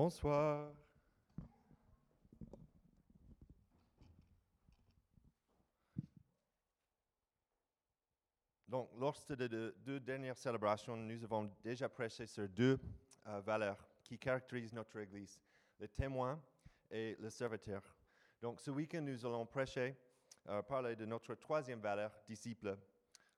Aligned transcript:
Bonsoir. 0.00 0.72
Donc, 8.68 8.90
lors 8.96 9.18
deux, 9.28 9.74
deux 9.76 9.98
dernières 9.98 10.36
célébrations, 10.36 10.96
nous 10.96 11.24
avons 11.24 11.50
déjà 11.64 11.88
prêché 11.88 12.26
sur 12.26 12.48
deux 12.48 12.78
euh, 13.26 13.40
valeurs 13.40 13.84
qui 14.04 14.16
caractérisent 14.16 14.72
notre 14.72 15.00
Église, 15.00 15.40
le 15.80 15.88
témoin 15.88 16.40
et 16.92 17.16
le 17.18 17.28
serviteur. 17.28 17.82
Donc, 18.40 18.60
ce 18.60 18.70
week-end, 18.70 19.02
nous 19.02 19.26
allons 19.26 19.46
prêcher, 19.46 19.96
euh, 20.46 20.62
parler 20.62 20.94
de 20.94 21.06
notre 21.06 21.34
troisième 21.34 21.80
valeur, 21.80 22.12
disciple. 22.24 22.78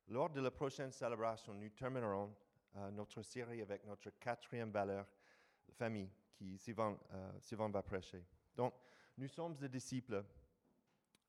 Lors 0.08 0.28
de 0.28 0.42
la 0.42 0.50
prochaine 0.50 0.92
célébration, 0.92 1.54
nous 1.54 1.70
terminerons 1.70 2.36
euh, 2.76 2.90
notre 2.90 3.22
série 3.22 3.62
avec 3.62 3.86
notre 3.86 4.10
quatrième 4.10 4.70
valeur, 4.70 5.06
famille, 5.72 6.10
qui 6.40 6.58
Sylvain, 6.58 6.98
euh, 7.12 7.68
va 7.68 7.82
prêcher. 7.82 8.24
Donc, 8.56 8.72
nous 9.18 9.28
sommes 9.28 9.54
des 9.56 9.68
disciples, 9.68 10.24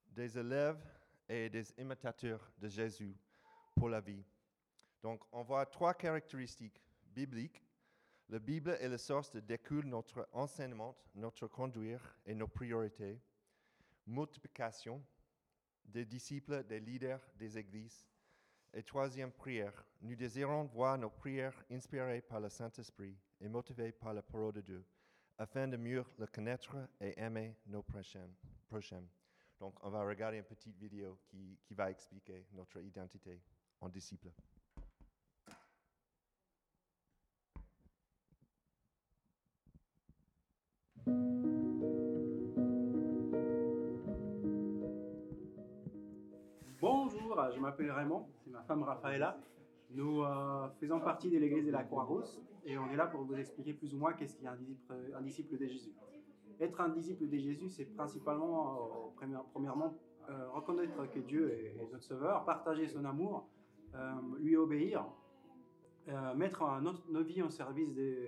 des 0.08 0.38
élèves 0.38 0.82
et 1.28 1.50
des 1.50 1.70
imitateurs 1.78 2.50
de 2.58 2.70
Jésus 2.70 3.18
pour 3.76 3.90
la 3.90 4.00
vie. 4.00 4.24
Donc, 5.04 5.22
on 5.34 5.44
voit 5.44 5.66
trois 5.66 5.94
caractéristiques 5.94 6.82
bibliques. 7.08 7.62
La 8.30 8.40
Bible 8.40 8.78
est 8.80 8.88
la 8.88 8.98
source 8.98 9.32
de 9.32 9.42
découle 9.42 9.86
notre 9.86 10.30
enseignement, 10.32 10.96
notre 11.16 11.48
conduire 11.48 12.18
et 12.26 12.34
nos 12.34 12.48
priorités. 12.48 13.20
Multiplication 14.08 15.04
des 15.84 16.06
disciples, 16.06 16.64
des 16.64 16.80
leaders 16.80 17.22
des 17.36 17.58
églises. 17.58 18.08
Et 18.74 18.84
troisième 18.84 19.34
prière, 19.34 19.86
nous 20.00 20.16
désirons 20.16 20.64
voir 20.64 20.98
nos 20.98 21.10
prières 21.10 21.66
inspirées 21.70 22.22
par 22.22 22.40
le 22.40 22.50
Saint-Esprit 22.50 23.18
et 23.42 23.50
motivées 23.50 23.92
par 23.92 24.14
la 24.14 24.22
parole 24.22 24.54
de 24.54 24.62
Dieu, 24.62 24.86
afin 25.42 25.68
de 25.68 25.76
mieux 25.76 26.06
le 26.20 26.28
connaître 26.28 26.76
et 27.00 27.20
aimer 27.20 27.56
nos 27.66 27.82
prochains. 27.82 28.30
Donc, 29.60 29.74
on 29.84 29.90
va 29.90 30.06
regarder 30.06 30.38
une 30.38 30.44
petite 30.44 30.78
vidéo 30.78 31.18
qui, 31.26 31.58
qui 31.64 31.74
va 31.74 31.90
expliquer 31.90 32.46
notre 32.54 32.80
identité 32.80 33.42
en 33.80 33.90
disciple. 33.90 34.30
Bonjour, 46.80 47.52
je 47.52 47.60
m'appelle 47.60 47.92
Raymond, 47.92 48.28
c'est 48.44 48.52
ma 48.52 48.62
femme 48.62 48.84
Rafaela. 48.84 49.40
Nous 49.94 50.22
euh, 50.24 50.70
faisons 50.80 51.00
partie 51.02 51.30
de 51.30 51.38
l'église 51.38 51.66
de 51.66 51.72
la 51.72 51.84
Croix-Rousse 51.84 52.42
et 52.66 52.78
on 52.78 52.90
est 52.92 52.96
là 52.96 53.08
pour 53.08 53.24
vous 53.24 53.36
expliquer 53.36 53.74
plus 53.74 53.94
ou 53.94 53.98
moins 53.98 54.14
qu'est-ce 54.14 54.38
qu'est 54.38 54.48
un 54.48 54.56
disciple, 54.56 54.94
un 55.16 55.22
disciple 55.22 55.58
de 55.58 55.66
Jésus. 55.68 55.92
Être 56.60 56.80
un 56.82 56.90
disciple 56.90 57.28
de 57.28 57.38
Jésus, 57.38 57.70
c'est 57.70 57.86
principalement, 57.86 58.76
euh, 58.76 59.12
première- 59.18 59.44
premièrement, 59.52 59.98
euh, 60.30 60.50
reconnaître 60.52 61.10
que 61.12 61.20
Dieu 61.20 61.52
est, 61.52 61.76
notre 61.78 62.00
sauveur, 62.02 62.46
partager 62.46 62.88
son 62.88 63.04
amour, 63.06 63.50
lui 64.40 64.56
obéir, 64.56 65.06
mettre 66.38 66.62
un 66.64 66.86
autre- 66.86 67.06
nos 67.12 67.24
vies 67.24 67.42
en 67.44 67.50
service 67.50 67.94
de, 67.94 68.28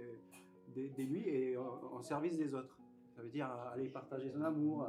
lui 0.75 1.29
et 1.29 1.57
en, 1.57 1.95
en 1.97 2.01
service 2.01 2.37
des 2.37 2.53
autres. 2.53 2.77
Ça 3.15 3.21
veut 3.21 3.29
dire 3.29 3.47
aller 3.71 3.87
partager 3.87 4.29
son 4.29 4.41
amour, 4.41 4.85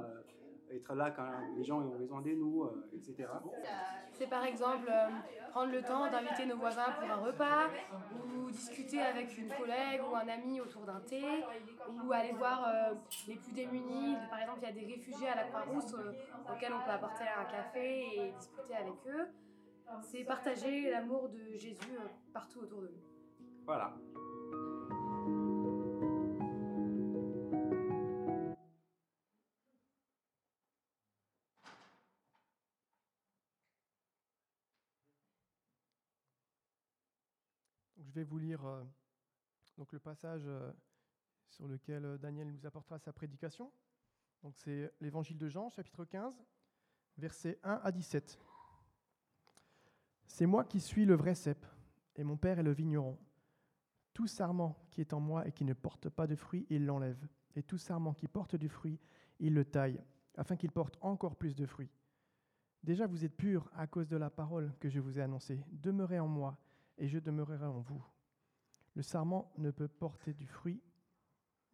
être 0.76 0.94
là 0.94 1.10
quand 1.10 1.28
les 1.56 1.64
gens 1.64 1.80
ont 1.80 1.96
besoin 1.96 2.20
de 2.20 2.30
nous, 2.30 2.64
euh, 2.64 2.90
etc. 2.94 3.28
C'est 4.14 4.28
par 4.28 4.44
exemple 4.44 4.88
euh, 4.88 5.08
prendre 5.50 5.72
le 5.72 5.82
temps 5.82 6.08
d'inviter 6.10 6.46
nos 6.46 6.56
voisins 6.56 6.92
pour 7.00 7.10
un 7.10 7.16
repas, 7.16 7.68
ou 8.14 8.50
discuter 8.50 9.00
avec 9.00 9.36
une 9.36 9.48
collègue 9.48 10.02
ou 10.08 10.14
un 10.14 10.28
ami 10.28 10.60
autour 10.60 10.82
d'un 10.82 11.00
thé, 11.00 11.24
ou 11.88 12.12
aller 12.12 12.32
voir 12.32 12.64
euh, 12.66 12.94
les 13.26 13.34
plus 13.34 13.52
démunis. 13.52 14.16
Par 14.30 14.40
exemple, 14.40 14.60
il 14.62 14.66
y 14.66 14.70
a 14.70 14.72
des 14.72 14.94
réfugiés 14.94 15.28
à 15.28 15.34
la 15.34 15.44
Croix-Rousse 15.44 15.94
euh, 15.94 16.12
auxquels 16.52 16.72
on 16.72 16.84
peut 16.84 16.92
apporter 16.92 17.24
un 17.24 17.44
café 17.44 18.28
et 18.28 18.32
discuter 18.32 18.76
avec 18.76 18.94
eux. 19.08 19.26
C'est 20.00 20.24
partager 20.24 20.90
l'amour 20.90 21.28
de 21.28 21.56
Jésus 21.56 21.98
partout 22.32 22.60
autour 22.60 22.82
de 22.82 22.88
nous. 22.88 23.46
Voilà. 23.66 23.94
Vais 38.14 38.24
vous 38.24 38.38
lire 38.38 38.64
euh, 38.64 38.82
donc, 39.76 39.92
le 39.92 39.98
passage 39.98 40.42
euh, 40.46 40.70
sur 41.48 41.66
lequel 41.66 42.04
euh, 42.04 42.18
Daniel 42.18 42.48
nous 42.48 42.64
apportera 42.64 42.98
sa 42.98 43.12
prédication. 43.12 43.72
Donc, 44.42 44.54
c'est 44.56 44.92
l'évangile 45.00 45.36
de 45.36 45.48
Jean, 45.48 45.68
chapitre 45.68 46.04
15, 46.04 46.40
versets 47.18 47.58
1 47.64 47.80
à 47.82 47.90
17. 47.90 48.38
C'est 50.26 50.46
moi 50.46 50.64
qui 50.64 50.80
suis 50.80 51.04
le 51.04 51.14
vrai 51.14 51.34
cep, 51.34 51.66
et 52.14 52.22
mon 52.22 52.36
Père 52.36 52.58
est 52.60 52.62
le 52.64 52.72
vigneron. 52.72 53.18
Tout 54.12 54.28
sarment 54.28 54.76
qui 54.90 55.00
est 55.00 55.12
en 55.12 55.20
moi 55.20 55.46
et 55.48 55.52
qui 55.52 55.64
ne 55.64 55.74
porte 55.74 56.08
pas 56.08 56.28
de 56.28 56.36
fruit, 56.36 56.66
il 56.70 56.86
l'enlève. 56.86 57.26
Et 57.56 57.62
tout 57.64 57.78
sarment 57.78 58.14
qui 58.14 58.28
porte 58.28 58.54
du 58.54 58.68
fruit, 58.68 59.00
il 59.40 59.54
le 59.54 59.64
taille, 59.64 60.00
afin 60.36 60.56
qu'il 60.56 60.70
porte 60.70 60.98
encore 61.00 61.34
plus 61.34 61.56
de 61.56 61.66
fruits. 61.66 61.90
Déjà 62.84 63.06
vous 63.06 63.24
êtes 63.24 63.36
purs 63.36 63.68
à 63.74 63.88
cause 63.88 64.08
de 64.08 64.16
la 64.16 64.30
parole 64.30 64.72
que 64.78 64.88
je 64.88 65.00
vous 65.00 65.18
ai 65.18 65.22
annoncée. 65.22 65.64
Demeurez 65.72 66.20
en 66.20 66.28
moi, 66.28 66.56
et 66.98 67.08
je 67.08 67.18
demeurerai 67.18 67.66
en 67.66 67.80
vous. 67.80 68.04
Le 68.94 69.02
sarment 69.02 69.52
ne 69.58 69.70
peut 69.70 69.88
porter 69.88 70.32
du 70.32 70.46
fruit, 70.46 70.80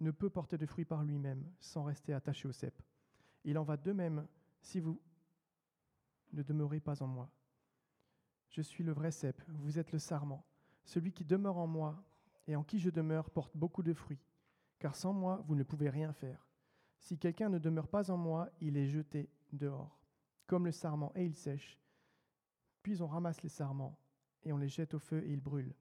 ne 0.01 0.11
peut 0.11 0.31
porter 0.31 0.57
de 0.57 0.67
fruit 0.67 0.85
par 0.85 1.05
lui-même, 1.05 1.45
sans 1.61 1.85
rester 1.85 2.15
attaché 2.15 2.49
au 2.49 2.53
cep. 2.53 2.83
Il 3.45 3.59
en 3.59 3.63
va 3.63 3.77
de 3.77 3.93
même 3.93 4.27
si 4.63 4.81
vous 4.81 5.01
ne 6.33 6.43
demeurez 6.43 6.81
pas 6.81 7.03
en 7.03 7.07
moi. 7.07 7.31
Je 8.49 8.63
suis 8.63 8.83
le 8.83 8.93
vrai 8.93 9.11
cep, 9.11 9.43
vous 9.49 9.79
êtes 9.79 9.93
le 9.93 9.99
sarment. 9.99 10.45
Celui 10.85 11.13
qui 11.13 11.25
demeure 11.25 11.59
en 11.59 11.67
moi 11.67 12.03
et 12.47 12.57
en 12.57 12.65
qui 12.65 12.79
je 12.79 12.91
demeure 12.91 13.31
porte 13.31 13.57
beaucoup 13.57 13.83
de 13.83 13.93
fruits, 13.93 14.25
car 14.79 14.97
sans 14.97 15.13
moi 15.13 15.45
vous 15.47 15.55
ne 15.55 15.63
pouvez 15.63 15.91
rien 15.91 16.13
faire. 16.13 16.49
Si 16.99 17.19
quelqu'un 17.19 17.49
ne 17.49 17.59
demeure 17.59 17.89
pas 17.89 18.11
en 18.11 18.17
moi, 18.17 18.51
il 18.61 18.77
est 18.77 18.89
jeté 18.89 19.31
dehors, 19.53 19.99
comme 20.47 20.67
le 20.67 20.73
sarment, 20.73 21.13
et 21.15 21.25
il 21.25 21.35
sèche. 21.35 21.79
Puis 22.83 23.03
on 23.03 23.07
ramasse 23.07 23.43
les 23.43 23.49
sarments 23.49 23.99
et 24.45 24.53
on 24.53 24.59
les 24.59 24.69
jette 24.69 24.95
au 24.95 24.99
feu 24.99 25.23
et 25.25 25.33
ils 25.33 25.41
brûlent. 25.41 25.75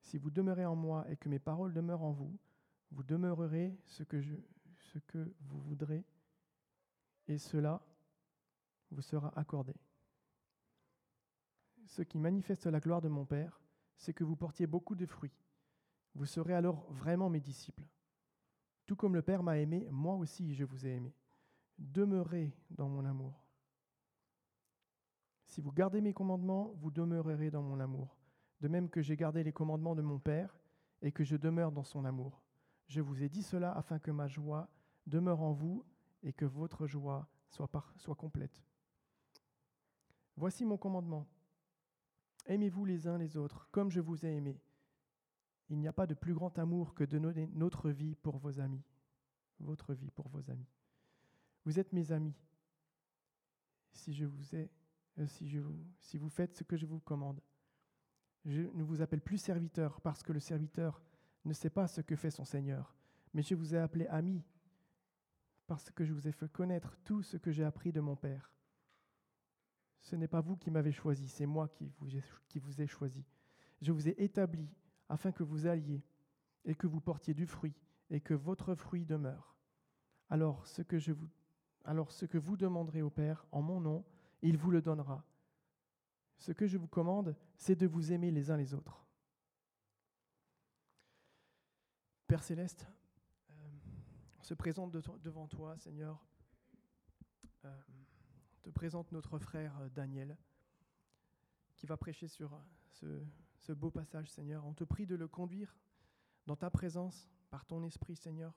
Si 0.00 0.18
vous 0.18 0.30
demeurez 0.30 0.64
en 0.64 0.76
moi 0.76 1.08
et 1.10 1.16
que 1.16 1.28
mes 1.28 1.38
paroles 1.38 1.72
demeurent 1.72 2.02
en 2.02 2.12
vous, 2.12 2.36
vous 2.90 3.02
demeurerez 3.02 3.78
ce 3.84 4.02
que, 4.02 4.20
je, 4.20 4.34
ce 4.78 4.98
que 4.98 5.32
vous 5.40 5.60
voudrez, 5.60 6.04
et 7.28 7.38
cela 7.38 7.80
vous 8.90 9.02
sera 9.02 9.32
accordé. 9.38 9.74
Ce 11.86 12.02
qui 12.02 12.18
manifeste 12.18 12.66
la 12.66 12.80
gloire 12.80 13.00
de 13.00 13.08
mon 13.08 13.24
Père, 13.24 13.60
c'est 13.96 14.14
que 14.14 14.24
vous 14.24 14.36
portiez 14.36 14.66
beaucoup 14.66 14.94
de 14.94 15.06
fruits. 15.06 15.36
Vous 16.14 16.26
serez 16.26 16.54
alors 16.54 16.90
vraiment 16.90 17.30
mes 17.30 17.40
disciples. 17.40 17.86
Tout 18.86 18.96
comme 18.96 19.14
le 19.14 19.22
Père 19.22 19.42
m'a 19.42 19.58
aimé, 19.58 19.86
moi 19.90 20.14
aussi 20.14 20.54
je 20.54 20.64
vous 20.64 20.86
ai 20.86 20.90
aimé. 20.90 21.14
Demeurez 21.78 22.52
dans 22.70 22.88
mon 22.88 23.04
amour. 23.04 23.49
Si 25.50 25.60
vous 25.60 25.72
gardez 25.72 26.00
mes 26.00 26.12
commandements, 26.12 26.72
vous 26.76 26.92
demeurerez 26.92 27.50
dans 27.50 27.60
mon 27.60 27.80
amour, 27.80 28.16
de 28.60 28.68
même 28.68 28.88
que 28.88 29.02
j'ai 29.02 29.16
gardé 29.16 29.42
les 29.42 29.52
commandements 29.52 29.96
de 29.96 30.00
mon 30.00 30.20
Père 30.20 30.56
et 31.02 31.10
que 31.10 31.24
je 31.24 31.34
demeure 31.34 31.72
dans 31.72 31.82
son 31.82 32.04
amour. 32.04 32.40
Je 32.86 33.00
vous 33.00 33.24
ai 33.24 33.28
dit 33.28 33.42
cela 33.42 33.72
afin 33.72 33.98
que 33.98 34.12
ma 34.12 34.28
joie 34.28 34.70
demeure 35.08 35.42
en 35.42 35.50
vous 35.50 35.84
et 36.22 36.32
que 36.32 36.44
votre 36.44 36.86
joie 36.86 37.28
soit, 37.48 37.68
complète. 38.16 38.62
Voici 40.36 40.64
mon 40.64 40.76
commandement. 40.76 41.26
Aimez-vous 42.46 42.84
les 42.84 43.08
uns 43.08 43.18
les 43.18 43.36
autres 43.36 43.66
comme 43.72 43.90
je 43.90 44.00
vous 44.00 44.24
ai 44.24 44.36
aimé. 44.36 44.62
Il 45.68 45.80
n'y 45.80 45.88
a 45.88 45.92
pas 45.92 46.06
de 46.06 46.14
plus 46.14 46.32
grand 46.32 46.56
amour 46.60 46.94
que 46.94 47.02
de 47.02 47.18
donner 47.18 47.48
notre 47.54 47.90
vie 47.90 48.14
pour 48.14 48.38
vos 48.38 48.60
amis. 48.60 48.84
Votre 49.58 49.94
vie 49.94 50.12
pour 50.12 50.28
vos 50.28 50.48
amis. 50.48 50.70
Vous 51.64 51.80
êtes 51.80 51.92
mes 51.92 52.12
amis 52.12 52.36
si 53.92 54.12
je 54.14 54.24
vous 54.24 54.54
ai 54.54 54.70
vous, 55.24 55.84
si 56.00 56.18
vous 56.18 56.28
faites 56.28 56.56
ce 56.56 56.64
que 56.64 56.76
je 56.76 56.86
vous 56.86 57.00
commande. 57.00 57.40
Je 58.44 58.62
ne 58.62 58.82
vous 58.82 59.02
appelle 59.02 59.20
plus 59.20 59.38
serviteur 59.38 60.00
parce 60.00 60.22
que 60.22 60.32
le 60.32 60.40
serviteur 60.40 61.02
ne 61.44 61.52
sait 61.52 61.70
pas 61.70 61.86
ce 61.86 62.00
que 62.00 62.16
fait 62.16 62.30
son 62.30 62.44
Seigneur, 62.44 62.94
mais 63.34 63.42
je 63.42 63.54
vous 63.54 63.74
ai 63.74 63.78
appelé 63.78 64.06
ami 64.06 64.42
parce 65.66 65.90
que 65.90 66.04
je 66.04 66.12
vous 66.12 66.26
ai 66.26 66.32
fait 66.32 66.50
connaître 66.50 66.96
tout 67.04 67.22
ce 67.22 67.36
que 67.36 67.52
j'ai 67.52 67.64
appris 67.64 67.92
de 67.92 68.00
mon 68.00 68.16
Père. 68.16 68.50
Ce 70.00 70.16
n'est 70.16 70.28
pas 70.28 70.40
vous 70.40 70.56
qui 70.56 70.70
m'avez 70.70 70.92
choisi, 70.92 71.28
c'est 71.28 71.46
moi 71.46 71.68
qui 71.68 71.92
vous, 71.98 72.16
ai, 72.16 72.22
qui 72.48 72.58
vous 72.58 72.80
ai 72.80 72.86
choisi. 72.86 73.24
Je 73.80 73.92
vous 73.92 74.08
ai 74.08 74.20
établi 74.22 74.68
afin 75.08 75.32
que 75.32 75.42
vous 75.42 75.66
alliez 75.66 76.02
et 76.64 76.74
que 76.74 76.86
vous 76.86 77.00
portiez 77.00 77.34
du 77.34 77.46
fruit 77.46 77.76
et 78.10 78.20
que 78.20 78.34
votre 78.34 78.74
fruit 78.74 79.04
demeure. 79.04 79.54
Alors 80.28 80.66
ce 80.66 80.82
que, 80.82 80.98
je 80.98 81.12
vous, 81.12 81.28
alors 81.84 82.10
ce 82.10 82.26
que 82.26 82.38
vous 82.38 82.56
demanderez 82.56 83.02
au 83.02 83.10
Père 83.10 83.46
en 83.52 83.62
mon 83.62 83.80
nom, 83.80 84.04
il 84.42 84.56
vous 84.56 84.70
le 84.70 84.80
donnera. 84.82 85.24
Ce 86.38 86.52
que 86.52 86.66
je 86.66 86.78
vous 86.78 86.88
commande, 86.88 87.36
c'est 87.56 87.76
de 87.76 87.86
vous 87.86 88.12
aimer 88.12 88.30
les 88.30 88.50
uns 88.50 88.56
les 88.56 88.72
autres. 88.74 89.04
Père 92.26 92.42
céleste, 92.44 92.86
euh, 93.50 93.54
se 94.42 94.54
présente 94.54 94.92
de- 94.92 95.02
devant 95.18 95.48
toi, 95.48 95.76
Seigneur. 95.78 96.24
Euh, 97.64 97.82
on 98.58 98.60
te 98.62 98.70
présente 98.70 99.10
notre 99.12 99.38
frère 99.38 99.76
euh, 99.80 99.88
Daniel, 99.90 100.36
qui 101.76 101.86
va 101.86 101.96
prêcher 101.96 102.28
sur 102.28 102.58
ce 102.92 103.72
beau 103.72 103.90
passage, 103.90 104.30
Seigneur. 104.30 104.64
On 104.64 104.74
te 104.74 104.84
prie 104.84 105.06
de 105.06 105.16
le 105.16 105.28
conduire 105.28 105.76
dans 106.46 106.56
ta 106.56 106.70
présence, 106.70 107.28
par 107.50 107.64
ton 107.66 107.82
esprit, 107.82 108.16
Seigneur. 108.16 108.54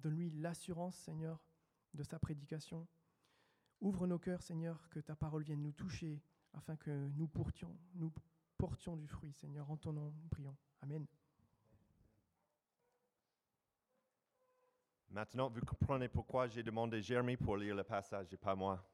Donne-lui 0.00 0.30
l'assurance, 0.30 0.96
Seigneur, 0.96 1.40
de 1.94 2.02
sa 2.02 2.18
prédication. 2.18 2.88
Ouvre 3.82 4.06
nos 4.06 4.18
cœurs, 4.20 4.40
Seigneur, 4.42 4.88
que 4.90 5.00
ta 5.00 5.16
parole 5.16 5.42
vienne 5.42 5.60
nous 5.60 5.72
toucher, 5.72 6.22
afin 6.54 6.76
que 6.76 7.08
nous 7.16 7.26
portions, 7.26 7.76
du 8.96 9.08
fruit, 9.08 9.32
Seigneur. 9.32 9.68
En 9.68 9.76
ton 9.76 9.92
nom, 9.92 10.14
nous 10.22 10.28
prions. 10.28 10.56
Amen. 10.82 11.04
Maintenant, 15.10 15.50
vous 15.50 15.60
comprenez 15.62 16.08
pourquoi 16.08 16.46
j'ai 16.46 16.62
demandé 16.62 17.02
Jérémie 17.02 17.36
pour 17.36 17.56
lire 17.56 17.74
le 17.74 17.82
passage 17.82 18.32
et 18.32 18.36
pas 18.36 18.54
moi. 18.54 18.88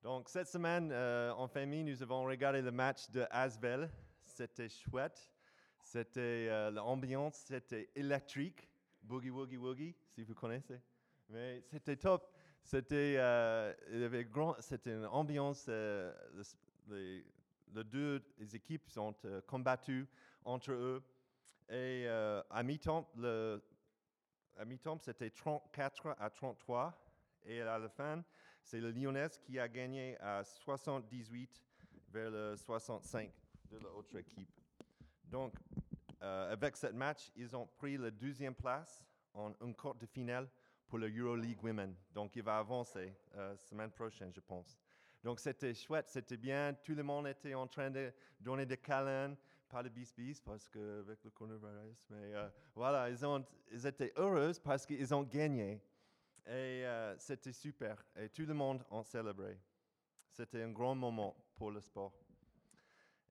Donc, 0.00 0.30
cette 0.30 0.48
semaine, 0.48 0.90
euh, 0.92 1.30
en 1.32 1.46
famille, 1.46 1.84
nous 1.84 2.02
avons 2.02 2.24
regardé 2.24 2.62
le 2.62 2.70
match 2.70 3.10
de 3.10 3.26
Asvel. 3.30 3.90
C'était 4.24 4.70
chouette. 4.70 5.30
C'était 5.78 6.48
euh, 6.48 6.70
l'ambiance, 6.70 7.34
c'était 7.46 7.90
électrique. 7.94 8.66
Boogie 9.06 9.30
Woogie 9.30 9.56
Woogie, 9.56 9.94
si 10.14 10.22
vous 10.22 10.34
connaissez. 10.34 10.80
Mais 11.28 11.62
c'était 11.70 11.96
top. 11.96 12.32
C'était 12.62 13.14
euh, 13.18 13.72
une 13.88 15.06
ambiance. 15.06 15.66
euh, 15.68 16.12
le- 16.34 16.42
les, 16.88 17.24
deux 17.84 18.22
équipes 18.54 18.88
ont 18.96 19.14
euh, 19.24 19.40
combattu 19.42 20.06
entre 20.44 20.72
eux. 20.72 21.02
Et 21.68 22.04
euh, 22.06 22.42
à 22.50 22.62
mi-temps, 22.62 23.10
mi-temps, 24.64 24.98
c'était 24.98 25.30
34 25.30 26.14
à 26.18 26.30
33. 26.30 27.02
Et 27.44 27.60
à 27.60 27.78
la 27.78 27.88
fin, 27.88 28.24
c'est 28.62 28.80
le 28.80 28.90
Lyonnais 28.90 29.28
qui 29.44 29.58
a 29.58 29.68
gagné 29.68 30.16
à 30.20 30.42
78 30.44 31.62
vers 32.08 32.30
le 32.30 32.56
65 32.56 33.32
de 33.70 33.78
l'autre 33.78 34.16
équipe. 34.16 34.50
Donc, 35.24 35.54
euh, 36.26 36.52
avec 36.52 36.76
ce 36.76 36.88
match, 36.88 37.30
ils 37.36 37.54
ont 37.54 37.66
pris 37.78 37.96
la 37.96 38.10
deuxième 38.10 38.54
place 38.54 39.04
en 39.32 39.52
un 39.60 39.72
quart 39.72 39.94
de 39.94 40.06
finale 40.06 40.48
pour 40.88 40.98
le 40.98 41.08
Euroleague 41.08 41.62
Women. 41.62 41.94
Donc, 42.12 42.34
il 42.34 42.42
va 42.42 42.58
avancer 42.58 43.14
euh, 43.36 43.56
semaine 43.56 43.90
prochaine, 43.90 44.32
je 44.34 44.40
pense. 44.40 44.78
Donc, 45.22 45.38
c'était 45.40 45.74
chouette, 45.74 46.08
c'était 46.08 46.36
bien. 46.36 46.74
Tout 46.82 46.94
le 46.94 47.02
monde 47.02 47.28
était 47.28 47.54
en 47.54 47.66
train 47.66 47.90
de 47.90 48.12
donner 48.40 48.66
des 48.66 48.76
câlins, 48.76 49.36
pas 49.68 49.82
de 49.82 49.88
bis-bis 49.88 50.40
parce 50.40 50.68
que 50.68 51.00
avec 51.00 51.22
le 51.24 51.30
coronavirus. 51.30 52.06
Mais 52.10 52.34
euh, 52.34 52.48
voilà, 52.74 53.08
ils, 53.08 53.24
ont, 53.24 53.44
ils 53.70 53.86
étaient 53.86 54.12
heureux 54.16 54.52
parce 54.62 54.84
qu'ils 54.84 55.14
ont 55.14 55.22
gagné. 55.22 55.80
Et 56.46 56.86
euh, 56.86 57.16
c'était 57.18 57.52
super. 57.52 58.04
Et 58.16 58.28
tout 58.28 58.46
le 58.46 58.54
monde 58.54 58.84
en 58.90 59.02
célébrait. 59.02 59.58
C'était 60.32 60.62
un 60.62 60.70
grand 60.70 60.94
moment 60.94 61.36
pour 61.54 61.70
le 61.70 61.80
sport. 61.80 62.12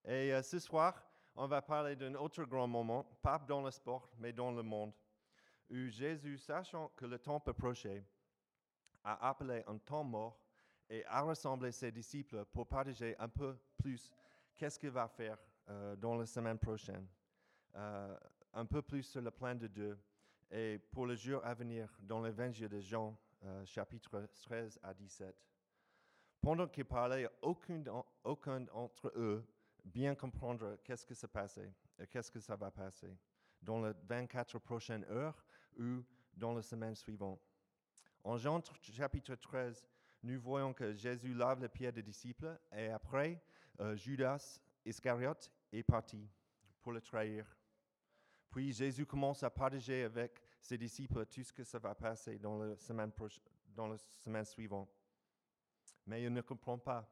Et 0.04 0.40
ce 0.44 0.60
soir, 0.60 1.02
on 1.36 1.48
va 1.48 1.62
parler 1.62 1.96
d'un 1.96 2.16
autre 2.16 2.44
grand 2.46 2.68
moment, 2.68 3.04
pas 3.22 3.40
dans 3.40 3.62
le 3.62 3.72
sport, 3.72 4.10
mais 4.18 4.32
dans 4.32 4.52
le 4.52 4.64
monde, 4.64 4.94
où 5.70 5.88
Jésus, 5.88 6.38
sachant 6.38 6.90
que 6.96 7.06
le 7.06 7.20
temps 7.20 7.44
approchait, 7.46 8.04
a 9.04 9.30
appelé 9.30 9.64
un 9.68 9.78
temps 9.78 10.04
mort 10.04 10.40
et 10.90 11.04
a 11.06 11.22
rassemblé 11.24 11.72
ses 11.72 11.92
disciples 11.92 12.46
pour 12.46 12.68
partager 12.68 13.16
un 13.20 13.28
peu 13.30 13.58
plus 13.78 14.12
qu'est-ce 14.56 14.80
qu'il 14.80 14.92
va 14.92 15.08
faire 15.08 15.38
euh, 15.70 15.96
dans 15.96 16.16
la 16.16 16.26
semaine 16.26 16.58
prochaine, 16.60 17.08
euh, 17.76 18.18
un 18.54 18.66
peu 18.66 18.82
plus 18.82 19.04
sur 19.04 19.22
le 19.22 19.32
plan 19.32 19.56
de 19.56 19.68
Dieu 19.68 19.98
et 20.52 20.80
pour 20.92 21.06
le 21.08 21.16
jour 21.16 21.44
à 21.44 21.54
venir 21.54 21.90
dans 22.02 22.22
l'évangile 22.22 22.70
de 22.70 22.80
Jean, 22.80 23.18
euh, 23.44 23.66
chapitre 23.66 24.28
13 24.44 24.80
à 24.84 24.94
17. 24.94 25.36
Pendant 26.40 26.68
qu'il 26.68 26.86
parlait, 26.86 27.28
aucun, 27.42 27.80
d'en- 27.80 28.06
aucun 28.24 28.62
d'entre 28.62 29.12
eux 29.16 29.44
bien 29.86 30.16
comprendre 30.16 30.78
qu'est-ce 30.84 31.06
que 31.06 31.14
se 31.14 31.28
passait 31.28 31.72
et 32.00 32.08
qu'est-ce 32.08 32.32
que 32.32 32.40
ça 32.40 32.56
va 32.56 32.72
passer 32.72 33.16
dans 33.62 33.86
les 33.86 33.94
24 34.04 34.60
prochaines 34.60 35.06
heures 35.06 35.46
ou 35.78 36.04
dans 36.34 36.54
la 36.54 36.62
semaine 36.62 36.96
suivante. 36.96 37.42
En 38.24 38.38
Jean 38.38 38.60
tr- 38.60 38.94
chapitre 38.94 39.36
13, 39.36 39.88
nous 40.24 40.40
voyons 40.42 40.74
que 40.74 40.94
Jésus 40.94 41.34
lave 41.34 41.62
les 41.62 41.70
pieds 41.70 41.92
des 41.92 42.04
disciples 42.04 42.60
et 42.72 42.90
après, 42.90 43.42
euh, 43.80 43.96
Judas 43.96 44.60
Iscariote 44.84 45.52
est 45.72 45.84
parti 45.84 46.28
pour 46.82 46.92
le 46.92 47.02
trahir. 47.02 47.46
Puis 48.50 48.72
Jésus 48.74 49.06
commence 49.06 49.44
à 49.44 49.50
partager 49.50 50.04
avec 50.04 50.42
ses 50.62 50.78
disciples 50.78 51.26
tout 51.26 51.44
ce 51.44 51.54
que 51.54 51.64
ça 51.64 51.78
va 51.78 51.94
passer 51.94 52.40
dans 52.40 52.58
la 52.58 52.76
semaine, 52.76 53.12
dans 53.68 53.88
la 53.88 53.98
semaine 53.98 54.46
suivante. 54.46 54.90
Mais 56.06 56.24
il 56.24 56.32
ne 56.34 56.42
comprend 56.42 56.78
pas. 56.78 57.08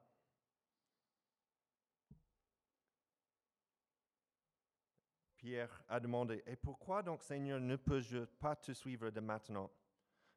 Pierre 5.44 5.84
a 5.90 6.00
demandé, 6.00 6.42
Et 6.48 6.56
pourquoi 6.56 7.04
donc 7.04 7.22
Seigneur 7.22 7.60
ne 7.60 7.75
peux-je 7.75 8.19
pas 8.19 8.56
te 8.56 8.72
suivre 8.72 9.10
de 9.10 9.19
maintenant? 9.19 9.69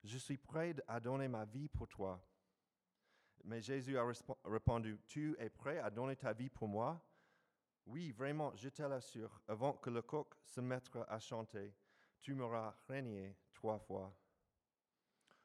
Je 0.02 0.18
suis 0.18 0.36
prêt 0.36 0.74
à 0.88 0.98
donner 0.98 1.28
ma 1.28 1.44
vie 1.44 1.68
pour 1.68 1.86
toi. 1.86 2.20
Mais 3.44 3.60
Jésus 3.60 3.96
a 3.96 4.04
répondu, 4.44 4.98
Tu 5.06 5.36
es 5.38 5.48
prêt 5.48 5.78
à 5.78 5.90
donner 5.90 6.16
ta 6.16 6.32
vie 6.32 6.50
pour 6.50 6.66
moi 6.66 7.00
Oui, 7.86 8.10
vraiment, 8.10 8.52
je 8.56 8.68
te 8.68 8.82
l'assure, 8.82 9.40
avant 9.46 9.74
que 9.74 9.90
le 9.90 10.02
coq 10.02 10.34
se 10.42 10.60
mette 10.60 10.90
à 11.06 11.20
chanter, 11.20 11.72
tu 12.20 12.34
m'auras 12.34 12.74
régné 12.88 13.36
trois 13.54 13.78
fois. 13.78 14.12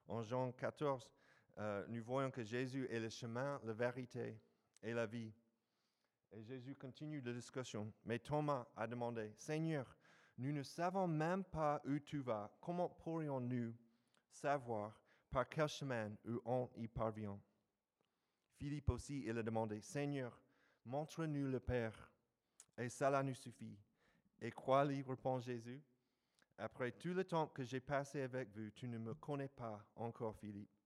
En 0.07 0.23
Jean 0.23 0.51
14, 0.53 1.07
euh, 1.59 1.85
nous 1.87 2.03
voyons 2.03 2.31
que 2.31 2.41
Jésus 2.41 2.87
est 2.89 2.99
le 2.99 3.09
chemin, 3.09 3.61
la 3.63 3.73
vérité 3.73 4.41
et 4.81 4.91
la 4.91 5.05
vie. 5.05 5.31
Et 6.33 6.43
Jésus 6.43 6.75
continue 6.75 7.21
la 7.21 7.33
discussion. 7.33 7.91
Mais 8.05 8.19
Thomas 8.19 8.65
a 8.75 8.87
demandé, 8.87 9.33
Seigneur, 9.37 9.97
nous 10.37 10.51
ne 10.51 10.63
savons 10.63 11.07
même 11.07 11.43
pas 11.43 11.81
où 11.85 11.99
tu 11.99 12.19
vas. 12.19 12.49
Comment 12.61 12.89
pourrions-nous 12.89 13.73
savoir 14.29 15.01
par 15.29 15.47
quel 15.49 15.67
chemin 15.67 16.11
on 16.45 16.69
y 16.77 16.87
parvient? 16.87 17.39
Philippe 18.55 18.89
aussi, 18.89 19.23
il 19.25 19.37
a 19.37 19.43
demandé, 19.43 19.81
Seigneur, 19.81 20.41
montre-nous 20.85 21.47
le 21.47 21.59
Père, 21.59 22.11
et 22.77 22.89
cela 22.89 23.23
nous 23.23 23.35
suffit. 23.35 23.77
Et 24.39 24.51
quoi 24.51 24.85
lui 24.85 25.01
répond 25.01 25.39
Jésus? 25.39 25.81
Après 26.57 26.91
tout 26.91 27.13
le 27.13 27.23
temps 27.23 27.47
que 27.47 27.63
j'ai 27.63 27.79
passé 27.79 28.21
avec 28.21 28.49
vous, 28.55 28.69
tu 28.71 28.87
ne 28.87 28.97
me 28.97 29.13
connais 29.15 29.47
pas 29.47 29.83
encore, 29.95 30.35
Philippe. 30.37 30.80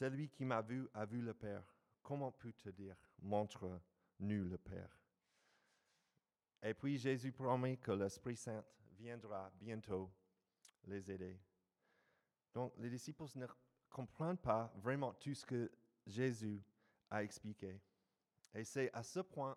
Celui 0.00 0.30
qui 0.30 0.46
m'a 0.46 0.62
vu 0.62 0.88
a 0.94 1.04
vu 1.04 1.20
le 1.20 1.34
Père. 1.34 1.62
Comment 2.02 2.32
peux-tu 2.32 2.72
dire, 2.72 2.96
montre-nous 3.20 4.44
le 4.44 4.56
Père? 4.56 4.98
Et 6.62 6.72
puis 6.72 6.96
Jésus 6.96 7.32
promet 7.32 7.76
que 7.76 7.90
l'Esprit 7.90 8.34
Saint 8.34 8.64
viendra 8.96 9.52
bientôt 9.60 10.10
les 10.86 11.10
aider. 11.10 11.38
Donc 12.54 12.72
les 12.78 12.88
disciples 12.88 13.26
ne 13.34 13.46
comprennent 13.90 14.38
pas 14.38 14.72
vraiment 14.76 15.12
tout 15.12 15.34
ce 15.34 15.44
que 15.44 15.70
Jésus 16.06 16.62
a 17.10 17.22
expliqué. 17.22 17.78
Et 18.54 18.64
c'est 18.64 18.90
à 18.94 19.02
ce 19.02 19.20
point, 19.20 19.54